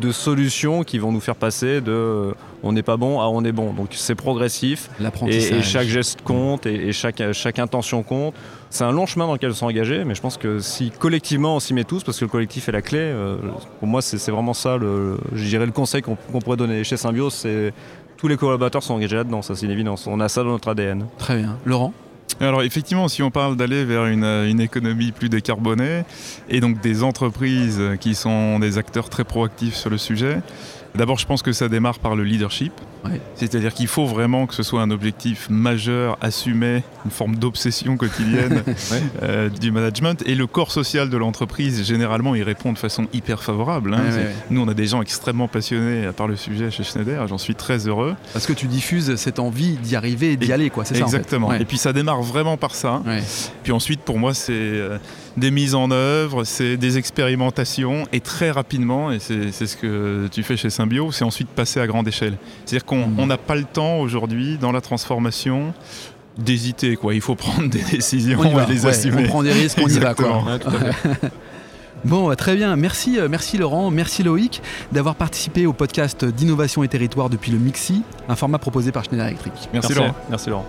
de, 0.00 0.12
solutions 0.12 0.84
qui 0.84 0.98
vont 0.98 1.10
nous 1.10 1.20
faire 1.20 1.34
passer 1.34 1.80
de 1.80 1.90
euh, 1.90 2.32
on 2.62 2.72
n'est 2.72 2.84
pas 2.84 2.96
bon 2.96 3.20
à 3.20 3.26
on 3.26 3.42
est 3.44 3.50
bon. 3.50 3.72
Donc 3.72 3.88
c'est 3.90 4.14
progressif. 4.14 4.90
Et, 5.26 5.62
chaque 5.62 5.88
geste 5.88 6.22
compte 6.22 6.66
et, 6.66 6.92
chaque, 6.92 7.20
chaque 7.32 7.58
intention 7.58 8.04
compte. 8.04 8.34
C'est 8.70 8.84
un 8.84 8.92
long 8.92 9.06
chemin 9.06 9.26
dans 9.26 9.32
lequel 9.32 9.50
on 9.50 9.54
s'engager, 9.54 10.04
mais 10.04 10.14
je 10.14 10.20
pense 10.20 10.36
que 10.36 10.60
si 10.60 10.90
collectivement 10.90 11.56
on 11.56 11.60
s'y 11.60 11.74
met 11.74 11.84
tous, 11.84 12.04
parce 12.04 12.18
que 12.20 12.26
le 12.26 12.30
collectif 12.30 12.68
est 12.68 12.72
la 12.72 12.82
clé, 12.82 12.98
euh, 13.00 13.38
pour 13.80 13.88
moi 13.88 14.02
c'est 14.02 14.30
vraiment 14.30 14.54
ça, 14.54 14.76
le, 14.76 15.18
je 15.32 15.44
dirais 15.44 15.66
le 15.66 15.72
conseil 15.72 16.02
qu'on 16.02 16.16
pourrait 16.40 16.58
donner 16.58 16.84
chez 16.84 16.96
Symbiose, 16.96 17.32
c'est 17.32 17.72
tous 18.18 18.28
les 18.28 18.36
collaborateurs 18.36 18.82
sont 18.82 18.94
engagés 18.94 19.16
là-dedans, 19.16 19.42
ça 19.42 19.56
c'est 19.56 19.66
une 19.66 19.72
évidence. 19.72 20.06
On 20.06 20.20
a 20.20 20.28
ça 20.28 20.44
dans 20.44 20.50
notre 20.50 20.68
ADN. 20.68 21.06
Très 21.18 21.38
bien. 21.38 21.56
Laurent? 21.64 21.92
Alors 22.40 22.62
effectivement, 22.62 23.08
si 23.08 23.22
on 23.22 23.30
parle 23.30 23.56
d'aller 23.56 23.84
vers 23.84 24.06
une, 24.06 24.24
une, 24.24 24.60
économie 24.60 25.12
plus 25.12 25.28
décarbonée 25.28 26.04
et 26.48 26.60
donc 26.60 26.80
des 26.80 27.02
entreprises 27.02 27.82
qui 28.00 28.14
sont 28.14 28.58
des 28.58 28.78
acteurs 28.78 29.08
très 29.08 29.24
proactifs 29.24 29.74
sur 29.74 29.90
le 29.90 29.98
sujet, 29.98 30.40
D'abord, 30.94 31.18
je 31.18 31.26
pense 31.26 31.42
que 31.42 31.52
ça 31.52 31.68
démarre 31.68 31.98
par 31.98 32.16
le 32.16 32.24
leadership. 32.24 32.72
C'est-à-dire 33.34 33.74
qu'il 33.74 33.86
faut 33.86 34.06
vraiment 34.06 34.46
que 34.46 34.54
ce 34.54 34.62
soit 34.62 34.82
un 34.82 34.90
objectif 34.90 35.48
majeur, 35.50 36.18
assumé, 36.20 36.82
une 37.04 37.10
forme 37.10 37.36
d'obsession 37.36 37.96
quotidienne 37.96 38.62
euh, 39.22 39.48
du 39.48 39.70
management. 39.70 40.22
Et 40.26 40.34
le 40.34 40.46
corps 40.46 40.72
social 40.72 41.10
de 41.10 41.16
l'entreprise, 41.16 41.84
généralement, 41.84 42.34
il 42.34 42.42
répond 42.42 42.72
de 42.72 42.78
façon 42.78 43.06
hyper 43.12 43.42
favorable. 43.42 43.94
Hein. 43.94 44.02
Nous, 44.50 44.60
on 44.60 44.68
a 44.68 44.74
des 44.74 44.86
gens 44.86 45.02
extrêmement 45.02 45.48
passionnés 45.48 46.08
par 46.16 46.28
le 46.28 46.36
sujet 46.36 46.70
chez 46.70 46.84
Schneider. 46.84 47.26
J'en 47.28 47.38
suis 47.38 47.54
très 47.54 47.86
heureux. 47.86 48.14
Parce 48.32 48.46
que 48.46 48.52
tu 48.52 48.66
diffuses 48.66 49.16
cette 49.16 49.38
envie 49.38 49.72
d'y 49.76 49.96
arriver 49.96 50.32
et 50.32 50.36
d'y 50.36 50.52
aller, 50.52 50.70
quoi. 50.70 50.84
C'est 50.84 50.96
ça. 50.96 51.04
Exactement. 51.04 51.52
Et 51.52 51.64
puis 51.64 51.78
ça 51.78 51.92
démarre 51.92 52.22
vraiment 52.22 52.56
par 52.56 52.74
ça. 52.74 53.02
Puis 53.62 53.72
ensuite, 53.72 54.00
pour 54.00 54.18
moi, 54.18 54.34
c'est 54.34 54.52
euh, 54.52 54.98
des 55.38 55.50
mises 55.50 55.74
en 55.74 55.90
œuvre, 55.90 56.44
c'est 56.44 56.76
des 56.76 56.98
expérimentations 56.98 58.06
et 58.12 58.20
très 58.20 58.50
rapidement, 58.50 59.12
et 59.12 59.18
c'est 59.18 59.52
ce 59.52 59.76
que 59.76 60.28
tu 60.30 60.42
fais 60.42 60.56
chez 60.56 60.70
Symbio, 60.70 61.12
c'est 61.12 61.24
ensuite 61.24 61.48
passer 61.48 61.80
à 61.80 61.86
grande 61.86 62.08
échelle. 62.08 62.36
C'est-à-dire 62.64 62.84
qu'on 62.88 63.06
mmh. 63.06 63.26
n'a 63.26 63.36
pas 63.36 63.54
le 63.54 63.64
temps 63.64 63.98
aujourd'hui 63.98 64.58
dans 64.58 64.72
la 64.72 64.80
transformation 64.80 65.74
d'hésiter 66.38 66.96
quoi. 66.96 67.14
Il 67.14 67.20
faut 67.20 67.34
prendre 67.34 67.68
des 67.68 67.82
décisions 67.82 68.42
et 68.42 68.72
les 68.72 68.86
assumer. 68.86 69.24
On 69.24 69.28
prend 69.28 69.42
des 69.42 69.52
risques, 69.52 69.78
on 69.82 69.88
y 69.88 69.98
va 69.98 70.14
quoi. 70.14 70.44
Bon, 72.04 72.32
très 72.36 72.54
bien. 72.54 72.76
Merci, 72.76 73.18
euh, 73.18 73.26
merci 73.28 73.58
Laurent, 73.58 73.90
merci 73.90 74.22
Loïc 74.22 74.62
d'avoir 74.92 75.16
participé 75.16 75.66
au 75.66 75.72
podcast 75.72 76.24
d'innovation 76.24 76.84
et 76.84 76.88
territoire 76.88 77.28
depuis 77.28 77.50
le 77.50 77.58
Mixi, 77.58 78.02
un 78.28 78.36
format 78.36 78.58
proposé 78.58 78.92
par 78.92 79.02
Schneider 79.02 79.26
Electric. 79.26 79.52
Merci, 79.72 79.94
Laurent. 79.94 80.14
Merci 80.30 80.50
Laurent. 80.50 80.66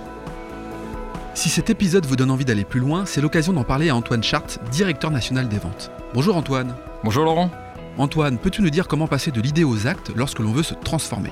Si 1.36 1.50
cet 1.50 1.70
épisode 1.70 2.08
vous 2.08 2.16
donne 2.16 2.32
envie 2.32 2.46
d'aller 2.46 2.66
plus 2.66 2.80
loin, 2.80 3.06
c'est 3.06 3.22
l'occasion 3.22 3.54
d'en 3.54 3.64
parler 3.64 3.90
à 3.90 3.96
Antoine 3.96 4.24
Chart, 4.24 4.60
directeur 4.72 5.12
national 5.12 5.48
des 5.48 5.60
ventes. 5.60 5.92
Bonjour 6.16 6.36
Antoine. 6.36 6.74
Bonjour 7.04 7.24
Laurent. 7.24 7.52
Antoine, 8.00 8.40
peux-tu 8.40 8.64
nous 8.64 8.72
dire 8.72 8.88
comment 8.88 9.08
passer 9.08 9.30
de 9.30 9.40
l'idée 9.40 9.64
aux 9.64 9.86
actes 9.86 10.12
lorsque 10.16 10.40
l'on 10.40 10.52
veut 10.52 10.64
se 10.64 10.74
transformer? 10.74 11.32